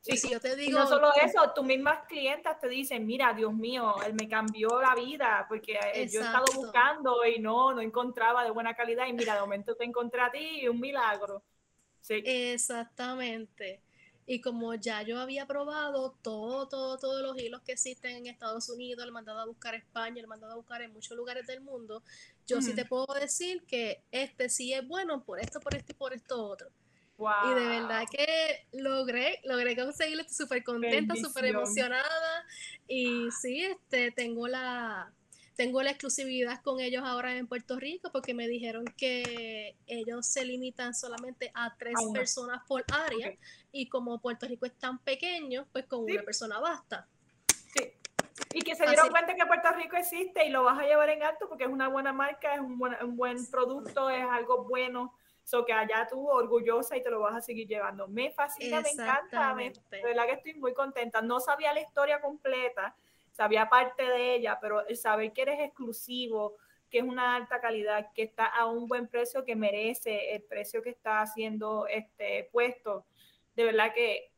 [0.00, 0.78] Sí, si yo te digo.
[0.78, 4.94] no solo eso, tus mismas clientas te dicen, mira, Dios mío, él me cambió la
[4.94, 9.12] vida porque eh, yo he estado buscando y no, no encontraba de buena calidad y
[9.12, 11.42] mira, de momento te encontré a ti y un milagro.
[12.00, 12.22] Sí.
[12.24, 13.82] Exactamente.
[14.24, 18.70] Y como ya yo había probado todo, todo, todos los hilos que existen en Estados
[18.70, 22.02] Unidos, el mandado a buscar España, el mandado a buscar en muchos lugares del mundo,
[22.46, 25.94] yo sí te puedo decir que este sí es bueno por esto, por esto y
[25.96, 26.70] por esto otro.
[27.20, 32.44] Y de verdad que logré, logré conseguirlo, estoy súper contenta, súper emocionada.
[32.88, 35.12] Y sí, este, tengo la,
[35.56, 40.44] tengo la exclusividad con ellos ahora en Puerto Rico porque me dijeron que ellos se
[40.44, 43.36] limitan solamente a tres personas por área
[43.70, 47.06] y como Puerto Rico es tan pequeño, pues con una persona basta.
[47.74, 47.92] Sí.
[48.54, 51.22] Y que se dieron cuenta que Puerto Rico existe y lo vas a llevar en
[51.22, 55.14] alto porque es una buena marca, es un buen, un buen producto, es algo bueno
[55.50, 58.06] So que allá tú orgullosa y te lo vas a seguir llevando.
[58.06, 59.52] Me fascina, me encanta.
[59.56, 61.20] de verdad que estoy muy contenta.
[61.22, 62.94] No sabía la historia completa,
[63.32, 66.54] sabía parte de ella, pero el saber que eres exclusivo,
[66.88, 70.84] que es una alta calidad, que está a un buen precio, que merece el precio
[70.84, 73.04] que está haciendo este puesto.
[73.56, 74.29] De verdad que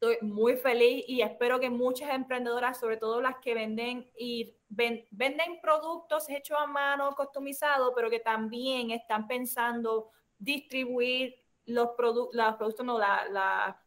[0.00, 5.60] estoy muy feliz y espero que muchas emprendedoras, sobre todo las que venden y venden
[5.60, 11.34] productos hechos a mano, customizados, pero que también están pensando distribuir
[11.66, 13.82] los, productos, los productos, no, la,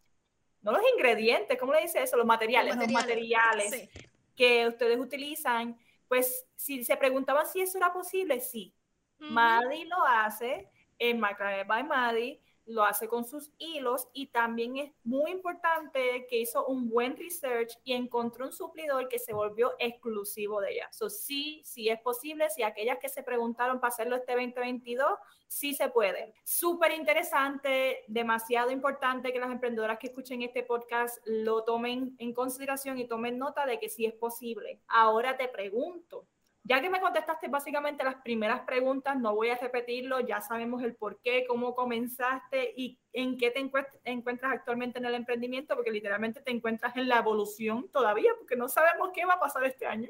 [0.61, 2.17] no los ingredientes, ¿cómo le dice eso?
[2.17, 3.89] Los materiales, los materiales,
[4.35, 5.79] que ustedes utilizan.
[6.09, 8.75] Pues si se preguntaban si eso era posible, sí.
[9.17, 10.69] Madi lo hace
[10.99, 12.41] en Macrame by Madi
[12.71, 17.77] lo hace con sus hilos y también es muy importante que hizo un buen research
[17.83, 20.87] y encontró un suplidor que se volvió exclusivo de ella.
[20.91, 25.07] So, sí, sí es posible, si aquellas que se preguntaron para hacerlo este 2022,
[25.47, 26.33] sí se puede.
[26.43, 32.97] Súper interesante, demasiado importante que las emprendedoras que escuchen este podcast lo tomen en consideración
[32.97, 34.81] y tomen nota de que sí es posible.
[34.87, 36.25] Ahora te pregunto,
[36.71, 40.95] ya que me contestaste básicamente las primeras preguntas, no voy a repetirlo, ya sabemos el
[40.95, 43.59] por qué, cómo comenzaste y en qué te
[44.05, 48.69] encuentras actualmente en el emprendimiento, porque literalmente te encuentras en la evolución todavía, porque no
[48.69, 50.07] sabemos qué va a pasar este año,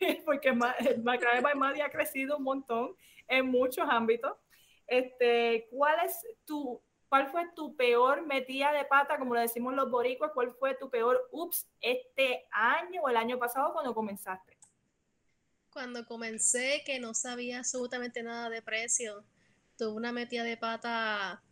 [0.26, 2.94] porque Macrae by Madi ha crecido un montón
[3.26, 4.36] en muchos ámbitos.
[4.86, 9.90] Este, ¿cuál, es tu, ¿Cuál fue tu peor metida de pata, como le decimos los
[9.90, 10.32] boricuas?
[10.34, 14.51] ¿Cuál fue tu peor ups este año o el año pasado cuando comenzaste?
[15.72, 19.24] Cuando comencé que no sabía absolutamente nada de precio.
[19.76, 21.42] Tuve una metida de pata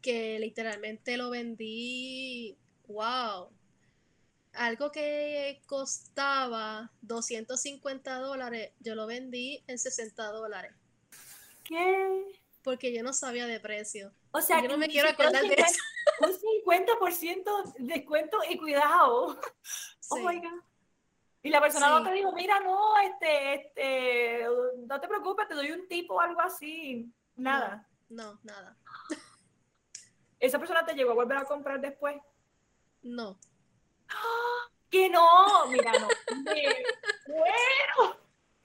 [0.00, 2.56] que literalmente lo vendí,
[2.86, 3.50] wow.
[4.52, 10.72] Algo que costaba 250 dólares, yo lo vendí en 60 dólares.
[11.64, 12.24] ¿Qué?
[12.62, 14.12] Porque yo no sabía de precio.
[14.30, 15.80] O sea, yo no me quiero acordar de eso.
[16.20, 19.40] Un 50% descuento y cuidado.
[20.10, 20.62] Oh my God.
[21.44, 24.46] Y la persona no te dijo, mira, no, este, este,
[24.86, 27.12] no te preocupes, te doy un tipo o algo así.
[27.36, 27.86] Nada.
[28.08, 28.78] No, nada.
[30.40, 32.16] ¿Esa persona te llegó a volver a comprar después?
[33.02, 33.38] No.
[34.88, 36.08] Que no, mira, no.
[37.26, 38.16] bueno,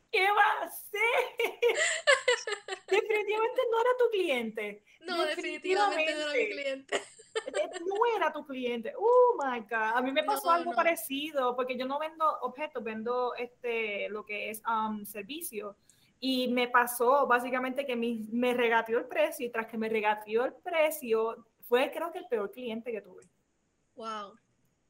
[0.09, 1.01] ¿qué va a hacer?
[2.87, 4.85] definitivamente no era tu cliente.
[5.01, 7.03] No, definitivamente, no era mi cliente
[7.85, 8.93] no era tu cliente.
[8.97, 9.95] Oh my God.
[9.95, 14.49] A mí me pasó algo parecido porque yo no vendo objetos, vendo este, lo que
[14.49, 15.75] es um, servicio.
[16.19, 20.53] Y me pasó básicamente que me regateó el precio y tras que me regateó el
[20.53, 23.23] precio, fue creo que el peor cliente que tuve.
[23.95, 24.37] Wow.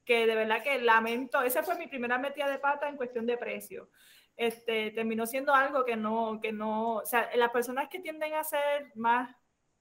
[0.06, 3.38] que de verdad que lamento, esa fue mi primera metida de pata en cuestión de
[3.38, 3.90] precio.
[4.36, 8.44] Este, terminó siendo algo que no, que no, o sea, las personas que tienden a
[8.44, 9.36] ser más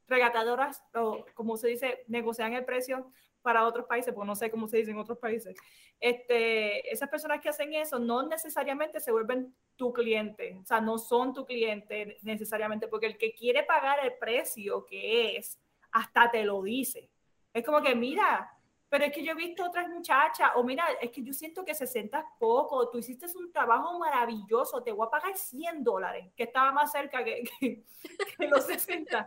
[0.08, 4.66] regatadoras o como se dice, negocian el precio para otros países, pues no sé cómo
[4.66, 5.56] se dice en otros países,
[6.00, 10.98] este, esas personas que hacen eso no necesariamente se vuelven tu cliente, o sea, no
[10.98, 15.58] son tu cliente necesariamente, porque el que quiere pagar el precio que es,
[15.92, 17.10] hasta te lo dice.
[17.54, 18.50] Es como que, mira,
[18.88, 21.74] pero es que yo he visto otras muchachas, o mira, es que yo siento que
[21.74, 26.44] 60 es poco, tú hiciste un trabajo maravilloso, te voy a pagar 100 dólares, que
[26.44, 29.26] estaba más cerca que, que, los 60.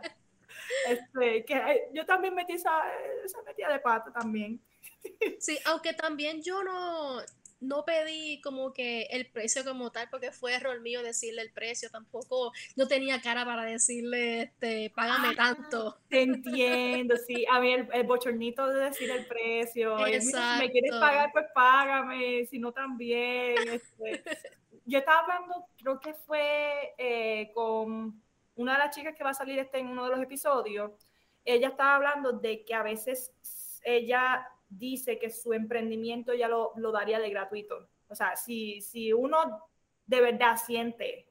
[0.88, 2.82] Este, que yo también metí esa,
[3.24, 4.60] esa metida de pata también.
[5.40, 7.20] Sí, aunque también yo no,
[7.62, 11.90] no pedí como que el precio como tal, porque fue error mío decirle el precio,
[11.90, 15.98] tampoco no tenía cara para decirle, este, págame ah, tanto.
[16.08, 21.30] Te entiendo, sí, a mí el, bochornito de decir el precio, si me quieres pagar,
[21.32, 23.56] pues págame, si no también.
[23.68, 24.22] Este.
[24.84, 28.20] Yo estaba hablando, creo que fue eh, con
[28.56, 30.92] una de las chicas que va a salir este en uno de los episodios,
[31.44, 33.32] ella estaba hablando de que a veces
[33.84, 37.88] ella dice que su emprendimiento ya lo, lo daría de gratuito.
[38.08, 39.68] O sea, si, si uno
[40.06, 41.28] de verdad siente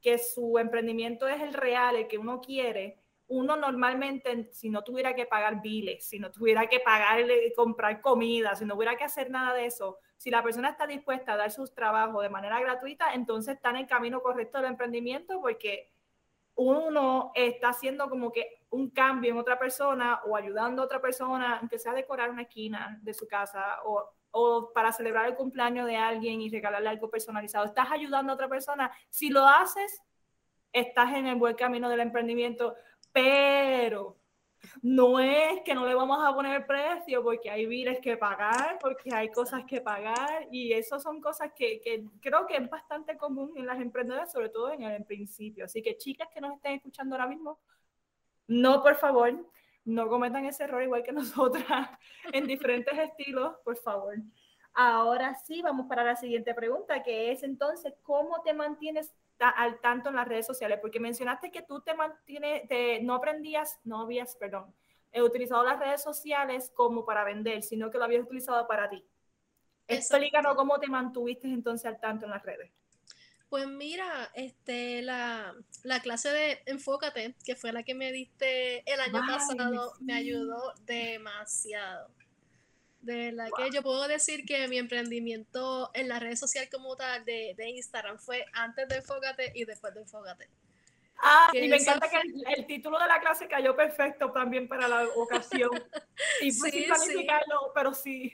[0.00, 5.14] que su emprendimiento es el real, el que uno quiere, uno normalmente, si no tuviera
[5.14, 7.24] que pagar biles, si no tuviera que pagar,
[7.56, 11.32] comprar comida, si no hubiera que hacer nada de eso, si la persona está dispuesta
[11.32, 15.40] a dar sus trabajos de manera gratuita, entonces está en el camino correcto del emprendimiento
[15.40, 15.90] porque
[16.56, 21.58] uno está haciendo como que un cambio en otra persona o ayudando a otra persona,
[21.58, 25.86] aunque sea a decorar una esquina de su casa o, o, para celebrar el cumpleaños
[25.86, 27.66] de alguien y regalarle algo personalizado.
[27.66, 28.90] Estás ayudando a otra persona.
[29.10, 30.02] Si lo haces,
[30.72, 32.74] estás en el buen camino del emprendimiento,
[33.12, 34.16] pero
[34.82, 39.14] no es que no le vamos a poner precio porque hay biles que pagar, porque
[39.14, 43.52] hay cosas que pagar y eso son cosas que, que, creo que es bastante común
[43.56, 45.64] en las emprendedoras, sobre todo en el principio.
[45.64, 47.60] Así que chicas que nos estén escuchando ahora mismo,
[48.48, 49.34] no, por favor,
[49.84, 51.88] no cometan ese error igual que nosotras
[52.32, 54.16] en diferentes estilos, por favor.
[54.78, 60.10] Ahora sí, vamos para la siguiente pregunta, que es entonces, ¿cómo te mantienes al tanto
[60.10, 60.78] en las redes sociales?
[60.82, 62.64] Porque mencionaste que tú te mantienes,
[63.02, 64.74] no aprendías, no habías, perdón,
[65.12, 69.02] he utilizado las redes sociales como para vender, sino que lo habías utilizado para ti.
[69.88, 72.70] Explícanos cómo te mantuviste entonces al tanto en las redes.
[73.48, 75.54] Pues mira, este, la,
[76.02, 82.15] clase de Enfócate, que fue la que me diste el año pasado, me ayudó demasiado.
[83.00, 87.24] De la que yo puedo decir que mi emprendimiento en la red social como tal
[87.24, 90.48] de, Instagram fue antes de Enfócate y después de Enfócate.
[91.18, 92.18] Ah, y me encanta que
[92.56, 95.70] el, título de la clase cayó perfecto también para la ocasión.
[96.40, 98.32] Y sí, planificarlo, pero sí.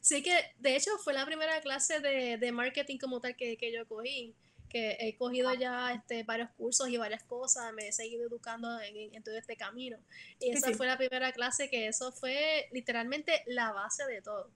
[0.00, 4.34] Sí que, de hecho, fue la primera clase de, marketing como tal que, yo cogí,
[4.68, 9.22] que he cogido ya este, varios cursos y varias cosas, me he seguido educando en,
[9.22, 9.98] todo este camino.
[10.40, 14.50] Y esa fue la primera clase que eso fue literalmente la base de todo.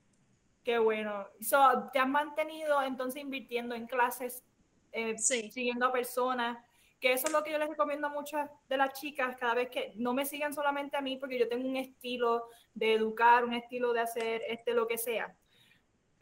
[0.65, 1.27] Qué bueno.
[1.93, 4.43] ¿Te has mantenido entonces invirtiendo en clases,
[4.93, 6.59] eh, siguiendo a personas?
[7.03, 9.69] que eso es lo que yo les recomiendo a muchas de las chicas, cada vez
[9.71, 13.55] que no me sigan solamente a mí, porque yo tengo un estilo de educar, un
[13.55, 15.35] estilo de hacer este lo que sea.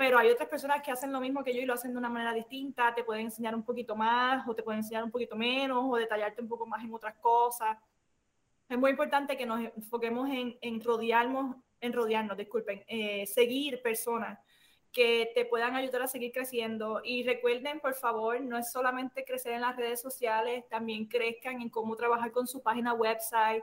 [0.00, 2.08] Pero hay otras personas que hacen lo mismo que yo y lo hacen de una
[2.08, 5.84] manera distinta, te pueden enseñar un poquito más o te pueden enseñar un poquito menos
[5.86, 7.76] o detallarte un poco más en otras cosas.
[8.66, 14.38] Es muy importante que nos enfoquemos en, en rodearnos, en rodearnos, disculpen, eh, seguir personas
[14.90, 17.02] que te puedan ayudar a seguir creciendo.
[17.04, 21.68] Y recuerden, por favor, no es solamente crecer en las redes sociales, también crezcan en
[21.68, 23.62] cómo trabajar con su página website,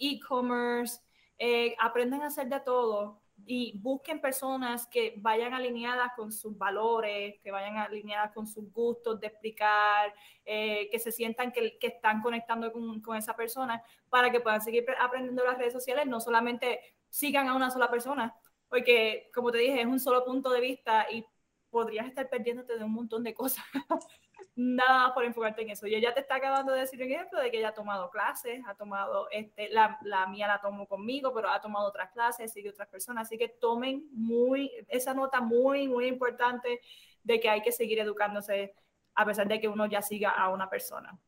[0.00, 1.00] e-commerce,
[1.38, 1.92] eh, a
[2.26, 8.32] hacer de todo y busquen personas que vayan alineadas con sus valores, que vayan alineadas
[8.32, 13.16] con sus gustos de explicar, eh, que se sientan que, que están conectando con, con,
[13.16, 17.70] esa persona para que puedan seguir aprendiendo las redes sociales, no solamente sigan a una
[17.70, 18.34] sola persona,
[18.68, 21.24] porque como te dije, es un solo punto de vista y
[21.70, 23.64] podrías estar perdiéndote de un montón de cosas.
[24.56, 25.86] Nada por enfocarte en eso.
[25.86, 28.62] Y ella te está acabando de decir un ejemplo de que ella ha tomado clases,
[28.66, 32.70] ha tomado, este, la, la mía la tomó conmigo, pero ha tomado otras clases, sigue
[32.70, 33.26] otras personas.
[33.26, 36.80] Así que tomen muy, esa nota muy, muy importante
[37.22, 38.74] de que hay que seguir educándose
[39.14, 41.18] a pesar de que uno ya siga a una persona.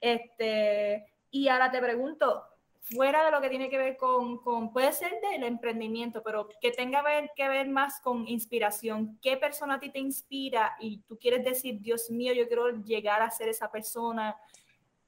[0.00, 2.44] Este, y ahora te pregunto,
[2.84, 6.70] fuera de lo que tiene que ver con, con, puede ser del emprendimiento, pero que
[6.70, 7.02] tenga
[7.34, 9.18] que ver más con inspiración.
[9.22, 13.22] ¿Qué persona a ti te inspira y tú quieres decir, Dios mío, yo quiero llegar
[13.22, 14.36] a ser esa persona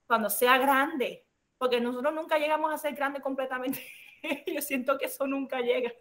[0.07, 1.27] cuando sea grande?
[1.59, 3.83] Porque nosotros nunca llegamos a ser grande completamente.
[4.47, 5.93] yo siento que eso nunca llega.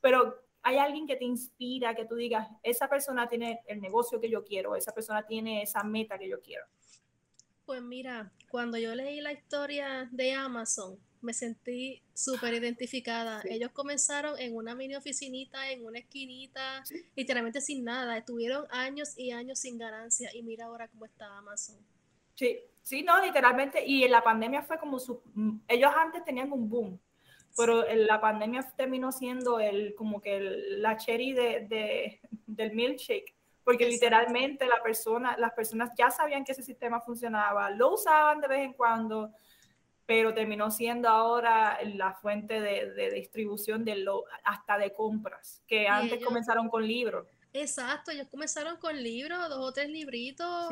[0.00, 4.30] Pero hay alguien que te inspira, que tú digas, esa persona tiene el negocio que
[4.30, 6.64] yo quiero, esa persona tiene esa meta que yo quiero?
[7.66, 13.42] Pues mira, cuando yo leí la historia de Amazon, me sentí súper identificada.
[13.48, 16.84] Ellos comenzaron en una mini oficinita, en una esquinita,
[17.16, 18.18] literalmente sin nada.
[18.18, 21.76] Estuvieron años y años sin ganancia y mira ahora cómo está Amazon.
[22.34, 23.84] Sí, sí, no, literalmente.
[23.86, 25.22] Y en la pandemia fue como su...
[25.66, 27.00] Ellos antes tenían un boom,
[27.56, 33.33] pero en la pandemia terminó siendo el como que la cherry de, del milkshake
[33.64, 38.48] porque literalmente la persona, las personas ya sabían que ese sistema funcionaba, lo usaban de
[38.48, 39.32] vez en cuando,
[40.06, 46.22] pero terminó siendo ahora la fuente de, distribución de lo, hasta de compras, que antes
[46.22, 47.26] comenzaron con libros.
[47.54, 50.68] Exacto, ellos comenzaron con libros, dos o tres libritos.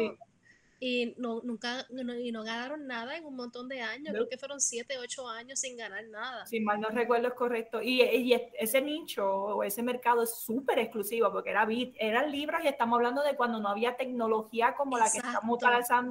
[0.84, 1.86] Y no, nunca
[2.20, 4.12] y no ganaron nada en un montón de años.
[4.12, 6.44] Creo que fueron siete, ocho años sin ganar nada.
[6.44, 7.80] Si mal no recuerdo es correcto.
[7.80, 11.68] Y, y ese nicho o ese mercado es súper exclusivo porque era,
[12.00, 15.60] eran libros y estamos hablando de cuando no había tecnología como la que estamos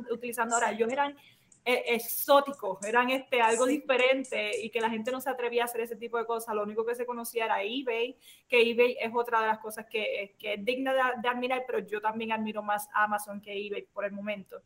[0.10, 0.72] utilizando ahora.
[0.72, 5.64] Ellos eran e, exóticos, eran este, algo diferente y que la gente no se atrevía
[5.64, 6.56] a hacer ese tipo de cosas.
[6.56, 10.36] Lo único que se conocía era eBay, que eBay es otra de las cosas que,
[10.40, 14.12] que es digna de, admirar, pero yo también admiro más Amazon que eBay por el
[14.12, 14.62] momento.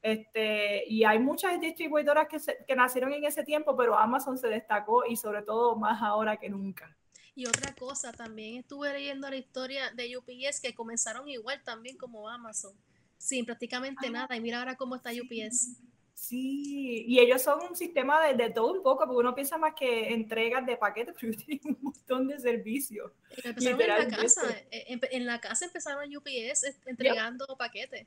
[0.00, 5.04] Este, y hay muchas distribuidoras que, que nacieron en ese tiempo, pero Amazon se destacó
[5.04, 6.96] y sobre todo más ahora que nunca.
[7.34, 12.28] Y otra cosa, también estuve leyendo la historia de UPS que comenzaron igual también como
[12.28, 12.74] Amazon,
[13.16, 14.10] sin prácticamente ah.
[14.10, 14.36] nada.
[14.36, 15.58] Y mira ahora cómo está UPS.
[15.60, 15.91] Sí,
[16.30, 20.12] y ellos son un sistema de, de, todo un poco, porque uno piensa más que
[20.12, 23.12] entregas de paquetes, pero ellos tienen un montón de servicios.
[23.42, 28.06] Empezaron en la casa, eh, en, la casa empezaron UPS entregando paquetes.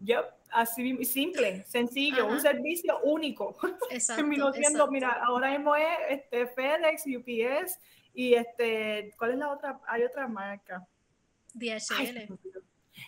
[0.00, 3.56] Yep, así simple, sencillo, un servicio único.
[3.90, 7.78] Exacto, Terminó siendo, mira, ahora mismo es este, FedEx, UPS
[8.12, 9.80] y este, ¿cuál es la otra?
[9.86, 10.86] Hay otra marca.
[11.54, 12.36] DHL.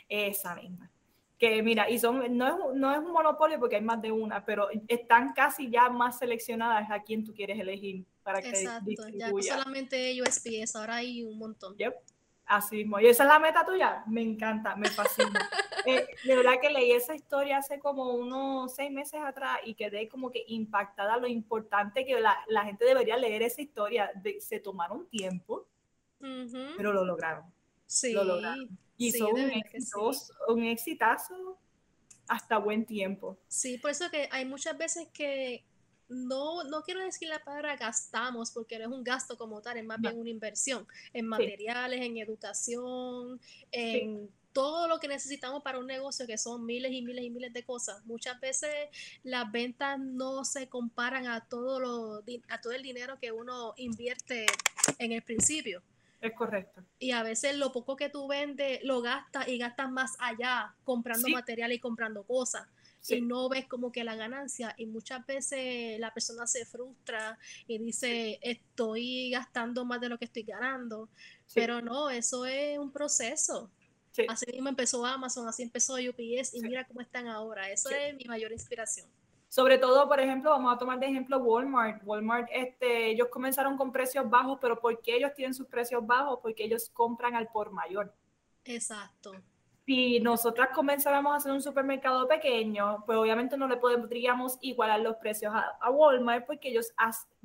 [0.08, 0.90] esa misma
[1.38, 4.44] que mira, y son, no es, no es un monopolio porque hay más de una,
[4.44, 9.30] pero están casi ya más seleccionadas a quien tú quieres elegir para que Exacto, ya
[9.30, 11.76] no solamente USPS, ahora hay un montón.
[11.76, 11.94] Yep.
[12.46, 13.00] Así mismo.
[13.00, 14.04] ¿Y esa es la meta tuya?
[14.06, 15.50] Me encanta, me fascina.
[15.86, 20.08] eh, de verdad que leí esa historia hace como unos seis meses atrás y quedé
[20.08, 24.12] como que impactada lo importante que la, la gente debería leer esa historia.
[24.14, 25.66] De, se tomaron tiempo,
[26.76, 27.44] pero lo lograron.
[27.86, 28.12] Sí.
[28.12, 28.78] Lo lograron.
[28.98, 29.32] Y son
[30.48, 31.58] un, exitazo
[32.28, 33.38] hasta buen tiempo.
[33.46, 35.64] Sí, por eso que hay muchas veces que
[36.08, 39.84] no, no quiero decir la palabra gastamos, porque no es un gasto como tal, es
[39.84, 45.86] más bien una inversión en materiales, en educación, en todo lo que necesitamos para un
[45.86, 48.02] negocio, que son miles y miles y miles de cosas.
[48.06, 48.70] Muchas veces
[49.22, 54.46] las ventas no se comparan a todo, lo, a todo el dinero que uno invierte
[54.98, 55.82] en el principio.
[56.20, 56.82] Es correcto.
[56.98, 61.28] Y a veces lo poco que tú vendes lo gastas y gastas más allá comprando
[61.28, 62.66] material y comprando cosas.
[63.08, 64.74] Y no ves como que la ganancia.
[64.76, 70.24] Y muchas veces la persona se frustra y dice, estoy gastando más de lo que
[70.24, 71.08] estoy ganando.
[71.54, 73.70] Pero no, eso es un proceso.
[74.28, 77.70] Así mismo empezó Amazon, así empezó UPS y mira cómo están ahora.
[77.70, 79.06] Eso es mi mayor inspiración.
[79.56, 82.02] Sobre todo, por ejemplo, vamos a tomar de ejemplo Walmart.
[82.04, 86.40] Walmart, este, ellos comenzaron con precios bajos, pero ¿por qué ellos tienen sus precios bajos?
[86.42, 88.12] Porque ellos compran al por mayor.
[88.66, 89.32] Exacto.
[89.86, 95.16] Si nosotras comenzáramos a hacer un supermercado pequeño, pues obviamente no le podríamos igualar los
[95.16, 96.92] precios a, Walmart porque ellos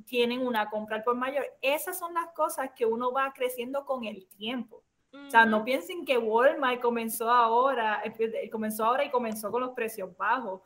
[0.04, 1.46] tienen una compra al por mayor.
[1.62, 4.84] Esas son las cosas que uno va creciendo con el tiempo.
[5.14, 9.70] O sea, no piensen que Walmart comenzó ahora, eh, comenzó ahora y comenzó con los
[9.70, 10.60] precios bajos.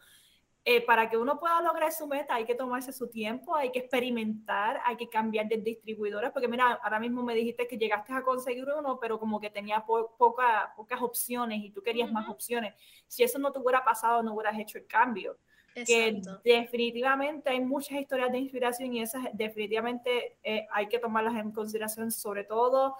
[0.68, 3.78] Eh, para que uno pueda lograr su meta hay que tomarse su tiempo, hay que
[3.78, 8.22] experimentar, hay que cambiar de distribuidores, porque mira, ahora mismo me dijiste que llegaste a
[8.22, 12.74] conseguir uno, pero como que tenía pocas opciones y tú querías más opciones.
[13.06, 15.38] Si eso no te hubiera pasado, no hubieras hecho el cambio.
[15.72, 21.52] Que definitivamente hay muchas historias de inspiración y esas definitivamente eh, hay que tomarlas en
[21.52, 22.96] consideración, sobre todo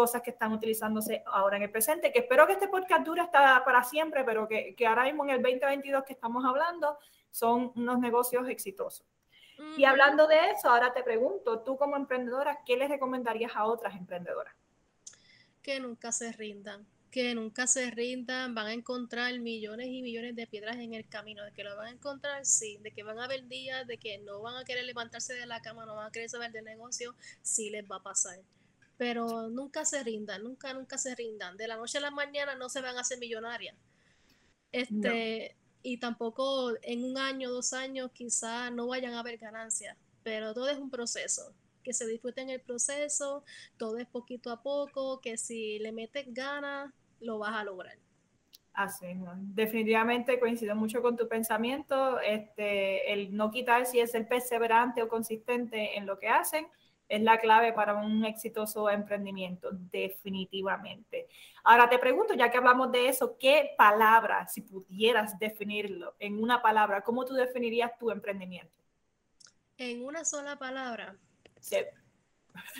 [0.00, 3.62] cosas que están utilizándose ahora en el presente, que espero que este podcast dure hasta
[3.66, 6.96] para siempre, pero que, que ahora mismo en el 2022 que estamos hablando
[7.30, 9.06] son unos negocios exitosos.
[9.76, 13.94] Y hablando de eso, ahora te pregunto, tú como emprendedora, ¿qué les recomendarías a otras
[13.94, 14.54] emprendedoras?
[15.60, 20.46] Que nunca se rindan, que nunca se rindan, van a encontrar millones y millones de
[20.46, 23.24] piedras en el camino, de que lo van a encontrar, sí, de que van a
[23.24, 26.10] haber días de que no van a querer levantarse de la cama, no van a
[26.10, 28.38] querer saber del negocio, sí les va a pasar
[29.00, 31.56] pero nunca se rindan, nunca, nunca se rindan.
[31.56, 33.74] De la noche a la mañana no se van a hacer millonarias.
[34.72, 40.52] Este, y tampoco en un año, dos años, quizá no vayan a haber ganancias, pero
[40.52, 41.54] todo es un proceso.
[41.82, 43.42] que se disfruten el proceso,
[43.78, 47.96] todo es poquito a poco, que si le metes ganas, lo vas a lograr.
[48.74, 49.06] Así,
[49.54, 52.20] definitivamente coincido mucho con tu pensamiento.
[52.20, 56.66] Este, el no quitar si es el perseverante o consistente en lo que hacen
[57.10, 61.28] es la clave para un exitoso emprendimiento, definitivamente.
[61.64, 66.62] Ahora te pregunto, ya que hablamos de eso, ¿qué palabra, si pudieras definirlo en una
[66.62, 68.72] palabra, cómo tú definirías tu emprendimiento?
[69.76, 71.16] En una sola palabra.
[71.58, 71.78] Sí.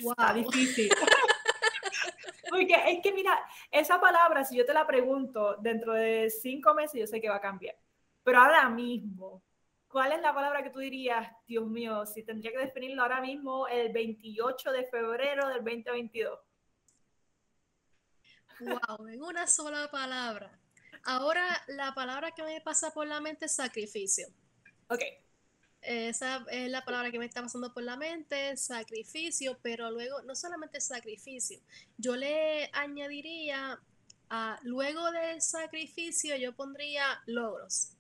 [0.03, 0.13] Wow.
[0.13, 0.91] Está difícil.
[2.51, 3.37] Porque es que mira,
[3.71, 7.37] esa palabra, si yo te la pregunto dentro de cinco meses, yo sé que va
[7.37, 7.77] a cambiar.
[8.23, 9.43] Pero ahora mismo,
[9.91, 13.67] ¿cuál es la palabra que tú dirías, Dios mío, si tendría que definirlo ahora mismo,
[13.69, 16.39] el 28 de febrero del 2022?
[18.61, 20.59] Wow, en una sola palabra.
[21.05, 24.29] Ahora la palabra que me pasa por la mente es sacrificio.
[24.89, 25.01] Ok.
[25.83, 30.35] Esa es la palabra que me está pasando por la mente, sacrificio, pero luego no
[30.35, 31.59] solamente sacrificio,
[31.97, 33.81] yo le añadiría,
[34.63, 37.97] luego del sacrificio yo pondría logros.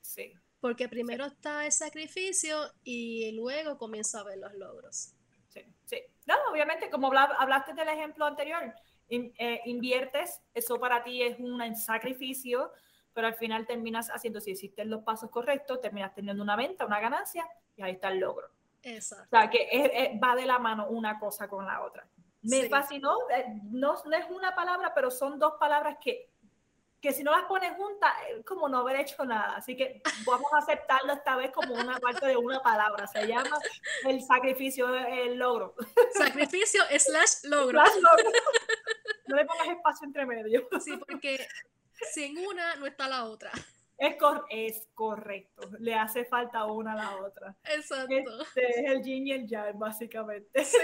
[0.00, 0.32] Sí.
[0.66, 5.14] Porque primero está el sacrificio y luego comienzo a ver los logros.
[5.46, 6.02] Sí, sí.
[6.26, 8.74] No, obviamente, como hablaste del ejemplo anterior,
[9.08, 12.72] eh, inviertes, eso para ti es un sacrificio,
[13.12, 16.98] pero al final terminas haciendo, si hiciste los pasos correctos, terminas teniendo una venta, una
[16.98, 18.48] ganancia, y ahí está el logro.
[18.82, 19.36] Exacto.
[19.36, 22.08] O sea, que va de la mano una cosa con la otra.
[22.42, 26.28] Me fascinó, eh, no, no, es una palabra, pero son dos palabras que,
[27.06, 29.56] que si no las pones juntas, es como no haber hecho nada.
[29.56, 33.06] Así que vamos a aceptarlo esta vez como una parte de una palabra.
[33.06, 33.58] Se llama
[34.04, 35.74] el sacrificio, el logro.
[36.14, 37.80] Sacrificio slash logro.
[37.80, 38.30] Slash logro.
[39.28, 40.68] No le pongas espacio entre medio.
[40.80, 41.46] Sí, porque
[42.12, 43.52] sin una no está la otra.
[43.98, 44.16] Es,
[44.50, 47.56] es correcto, le hace falta una a la otra.
[47.64, 48.14] Exacto.
[48.14, 50.64] Este es el yin y el yang, básicamente.
[50.64, 50.76] Sí.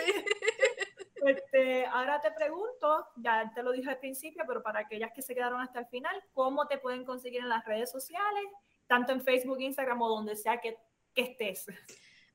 [1.24, 5.34] Este, ahora te pregunto, ya te lo dije al principio, pero para aquellas que se
[5.34, 8.44] quedaron hasta el final, ¿cómo te pueden conseguir en las redes sociales,
[8.86, 10.76] tanto en Facebook, Instagram o donde sea que,
[11.14, 11.66] que estés?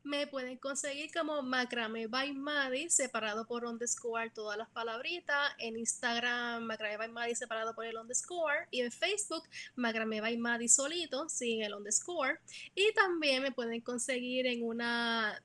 [0.08, 5.51] Me pueden conseguir como Macrame by Maddie, separado por underscore todas las palabritas.
[5.60, 8.68] En Instagram, Macrame by Maddie, separado por el underscore.
[8.72, 9.43] Y en Facebook,
[9.76, 12.39] Macrame by Maddie solito, sin el underscore.
[12.74, 15.41] Y también me pueden conseguir en, una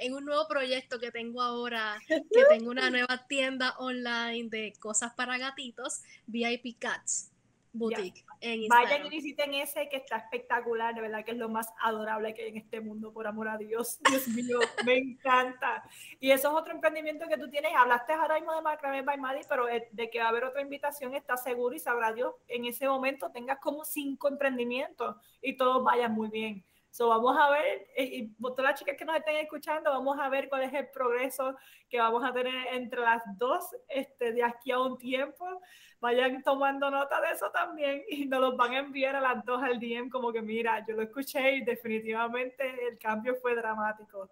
[0.00, 5.12] en un nuevo proyecto que tengo ahora, que tengo una nueva tienda online de cosas
[5.14, 7.32] para gatitos, VIP Cats.
[7.78, 11.72] Boutique en Vayan y visiten ese que está espectacular, de verdad que es lo más
[11.80, 13.98] adorable que hay en este mundo, por amor a Dios.
[14.10, 15.82] Dios mío, me encanta.
[16.20, 17.72] Y eso es otro emprendimiento que tú tienes.
[17.74, 21.14] Hablaste ahora mismo de Macrame by Maddie, pero de que va a haber otra invitación,
[21.14, 26.12] está seguro y sabrá Dios, en ese momento tengas como cinco emprendimientos y todos vayan
[26.12, 26.64] muy bien.
[26.96, 30.48] So, vamos a ver, y, todas las chicas que nos estén escuchando, vamos a ver
[30.48, 31.54] cuál es el progreso
[31.90, 35.60] que vamos a tener entre las dos este, de aquí a un tiempo.
[36.00, 39.62] Vayan tomando nota de eso también y nos los van a enviar a las dos
[39.62, 44.30] al DM como que mira, yo lo escuché y definitivamente el cambio fue dramático.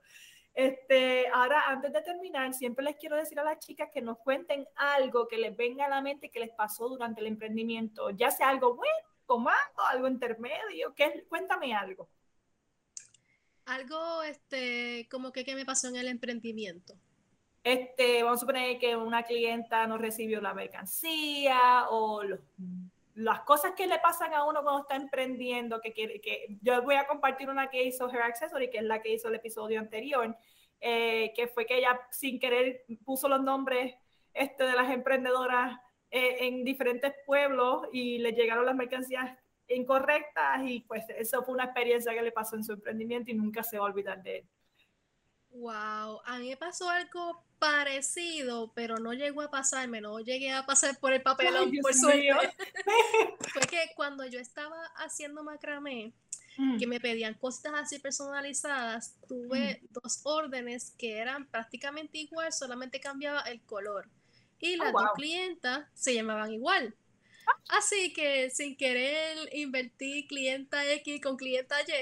[0.54, 4.66] Este, ahora, antes de terminar, siempre les quiero decir a las chicas que nos cuenten
[4.76, 8.48] algo que les venga a la mente que les pasó durante el emprendimiento, ya sea
[8.48, 12.08] algo bueno, comando, algo intermedio, que, cuéntame algo.
[13.66, 16.94] Algo, este, como que me pasó en el emprendimiento.
[17.64, 22.22] Este, vamos a suponer que una clienta no recibió la mercancía o
[23.14, 26.96] las cosas que le pasan a uno cuando está emprendiendo, que quiere, que yo voy
[26.96, 30.36] a compartir una que hizo Her Accessory, que es la que hizo el episodio anterior,
[30.78, 33.94] eh, que fue que ella sin querer puso los nombres
[34.34, 39.38] este, de las emprendedoras eh, en diferentes pueblos y le llegaron las mercancías
[39.68, 43.62] incorrectas y pues eso fue una experiencia que le pasó en su emprendimiento y nunca
[43.62, 44.48] se va a olvidar de él.
[45.50, 50.66] Wow, a mí me pasó algo parecido, pero no llegó a pasarme, no llegué a
[50.66, 52.26] pasar por el papelón, por suerte.
[53.52, 56.12] Fue que cuando yo estaba haciendo macramé,
[56.58, 56.78] mm.
[56.78, 59.92] que me pedían cosas así personalizadas, tuve mm.
[59.92, 64.08] dos órdenes que eran prácticamente igual, solamente cambiaba el color.
[64.58, 66.96] Y las oh, dos clientas se llamaban igual.
[67.68, 71.92] Así que sin querer invertí clienta X con clienta Y.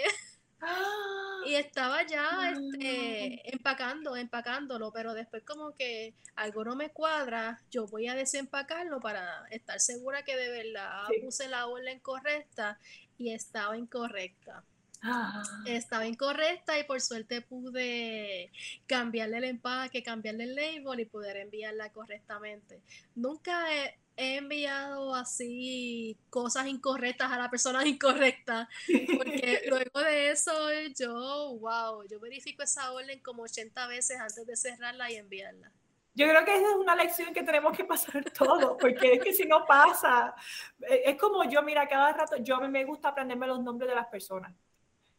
[1.44, 7.86] Y estaba ya este, empacando, empacándolo, pero después como que algo no me cuadra, yo
[7.88, 12.78] voy a desempacarlo para estar segura que de verdad puse la orden correcta
[13.18, 14.64] y estaba incorrecta.
[15.02, 15.42] Ah.
[15.66, 18.52] Estaba incorrecta y por suerte pude
[18.86, 22.80] cambiarle el empaque, cambiarle el label y poder enviarla correctamente.
[23.16, 28.68] Nunca he, he enviado así cosas incorrectas a la persona incorrecta,
[29.16, 30.52] porque luego de eso
[30.98, 35.72] yo, wow, yo verifico esa orden como 80 veces antes de cerrarla y enviarla.
[36.14, 39.32] Yo creo que esa es una lección que tenemos que pasar todos, porque es que
[39.32, 40.34] si no pasa,
[40.80, 44.08] eh, es como yo, mira, cada rato, yo me gusta aprenderme los nombres de las
[44.08, 44.52] personas,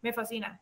[0.01, 0.61] me fascina,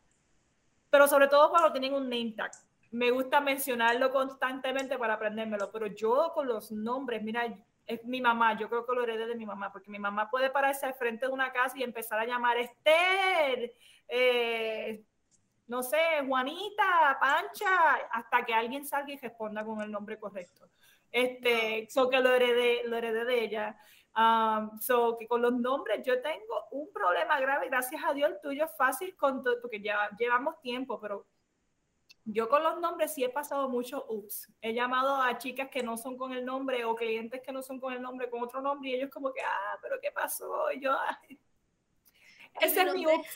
[0.89, 2.51] pero sobre todo cuando tienen un name tag
[2.91, 7.45] me gusta mencionarlo constantemente para aprendérmelo, pero yo con los nombres, mira,
[7.85, 10.49] es mi mamá, yo creo que lo heredé de mi mamá, porque mi mamá puede
[10.49, 13.73] pararse al frente de una casa y empezar a llamar Esther,
[14.07, 15.03] eh,
[15.67, 20.69] no sé, Juanita, Pancha, hasta que alguien salga y responda con el nombre correcto.
[21.09, 23.77] Este, so que lo heredé, lo heredé de ella.
[24.13, 28.41] Um, so que con los nombres yo tengo un problema grave, gracias a Dios el
[28.41, 31.27] tuyo es fácil con porque ya llevamos tiempo, pero
[32.31, 34.51] yo con los nombres sí he pasado mucho ups.
[34.61, 37.79] He llamado a chicas que no son con el nombre o clientes que no son
[37.79, 40.71] con el nombre, con otro nombre, y ellos como que, ah, pero ¿qué pasó?
[40.71, 40.95] Y yo,
[42.59, 43.35] ese es mi ups.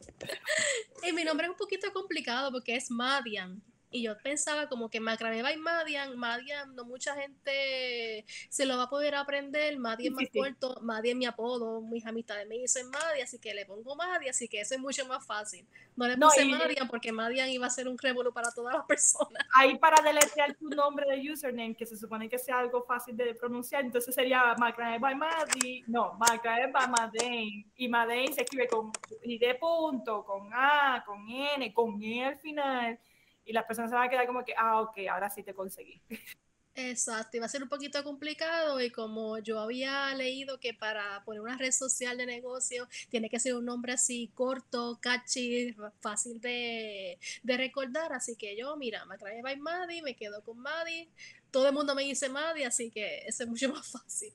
[1.06, 5.00] Y mi nombre es un poquito complicado porque es Madian y yo pensaba como que
[5.00, 10.16] Macramé by Madian, Madian no mucha gente se lo va a poder aprender, Madian es
[10.16, 13.96] más corto, Madian es mi apodo, mis amistades me dicen Madian, así que le pongo
[13.96, 15.66] Madian, así que eso es mucho más fácil.
[15.96, 19.44] No le puse Madian porque Madian iba a ser un revuelo para todas las personas.
[19.54, 23.34] Ahí para deletrear tu nombre de username, que se supone que sea algo fácil de
[23.34, 28.92] pronunciar, entonces sería Macramé by Madi, no, Macramé by Madain, y Madain se escribe con
[29.22, 32.98] y de punto, con A, con N, con E al final
[33.44, 36.02] y las personas se van a quedar como que, ah, ok, ahora sí te conseguí.
[36.74, 41.42] Exacto, iba a ser un poquito complicado y como yo había leído que para poner
[41.42, 47.18] una red social de negocio tiene que ser un nombre así corto, catchy, fácil de,
[47.42, 51.10] de recordar, así que yo, mira, me trae by Maddie, me quedo con Maddie,
[51.50, 54.32] todo el mundo me dice Maddie, así que eso es mucho más fácil.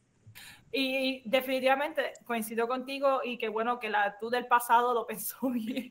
[0.72, 5.90] Y definitivamente coincido contigo y que bueno que la tú del pasado lo pensó bien.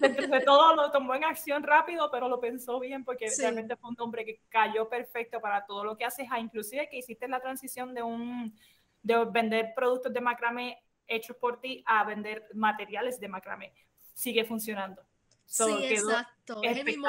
[0.00, 3.96] de todo lo tomó en acción rápido, pero lo pensó bien porque realmente fue un
[4.00, 8.02] hombre que cayó perfecto para todo lo que haces, inclusive que hiciste la transición de
[8.02, 8.54] un
[9.02, 13.74] de vender productos de macramé hechos por ti a vender materiales de macramé.
[14.14, 15.02] Sigue funcionando.
[15.44, 16.62] sí, exacto.
[16.62, 17.08] Es el mismo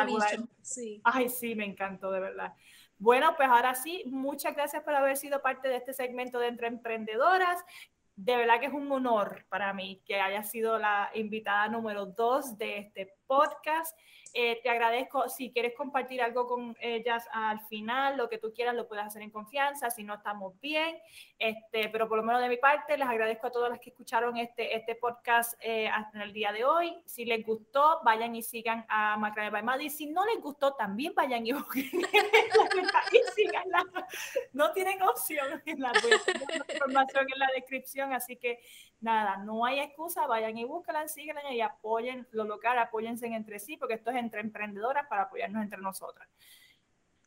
[0.62, 1.02] Sí.
[1.04, 2.54] Ay, sí, me encantó, de verdad.
[3.04, 6.68] Bueno, pues ahora sí, muchas gracias por haber sido parte de este segmento de Entre
[6.68, 7.62] Emprendedoras.
[8.16, 12.58] De verdad que es un honor para mí que haya sido la invitada número dos
[12.58, 13.98] de este podcast.
[14.36, 15.30] Eh, te agradezco.
[15.30, 19.22] Si quieres compartir algo con ellas al final, lo que tú quieras, lo puedes hacer
[19.22, 19.92] en confianza.
[19.92, 20.98] Si no, estamos bien.
[21.38, 24.38] Este, pero por lo menos de mi parte, les agradezco a todas las que escucharon
[24.38, 26.98] este, este podcast eh, hasta el día de hoy.
[27.06, 29.90] Si les gustó, vayan y sigan a Macrame by Maddie.
[29.92, 31.56] Si no les gustó, también vayan y y
[33.36, 33.84] síganla.
[34.54, 35.62] No tienen opción.
[35.66, 35.92] En la,
[36.74, 38.14] información en la descripción.
[38.14, 38.60] Así que
[39.04, 43.78] nada, no hay excusa, vayan y búsquenla, síganla y apoyen lo local, apóyense entre sí,
[43.78, 46.28] porque esto es entre emprendedoras para apoyarnos entre nosotras.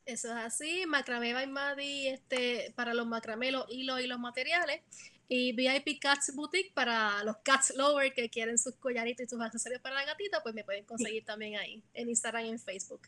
[0.04, 4.82] Eso es así, Macramé by Maddie este, para los macramé, los hilos y los materiales.
[5.28, 9.82] Y VIP Cats Boutique para los cats lover que quieren sus collaritos y sus accesorios
[9.82, 13.00] para la gatita, pues me pueden conseguir también ahí, en Instagram y en Facebook.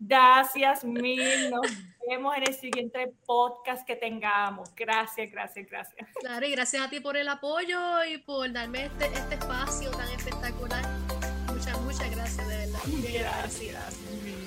[0.00, 1.50] Gracias mil.
[1.50, 1.66] Nos
[2.08, 4.74] vemos en el siguiente podcast que tengamos.
[4.74, 6.08] Gracias, gracias, gracias.
[6.20, 10.08] Claro, y gracias a ti por el apoyo y por darme este, este espacio tan
[10.08, 10.84] espectacular.
[11.46, 12.80] Muchas, muchas gracias, de verdad.
[13.12, 14.39] Gracias.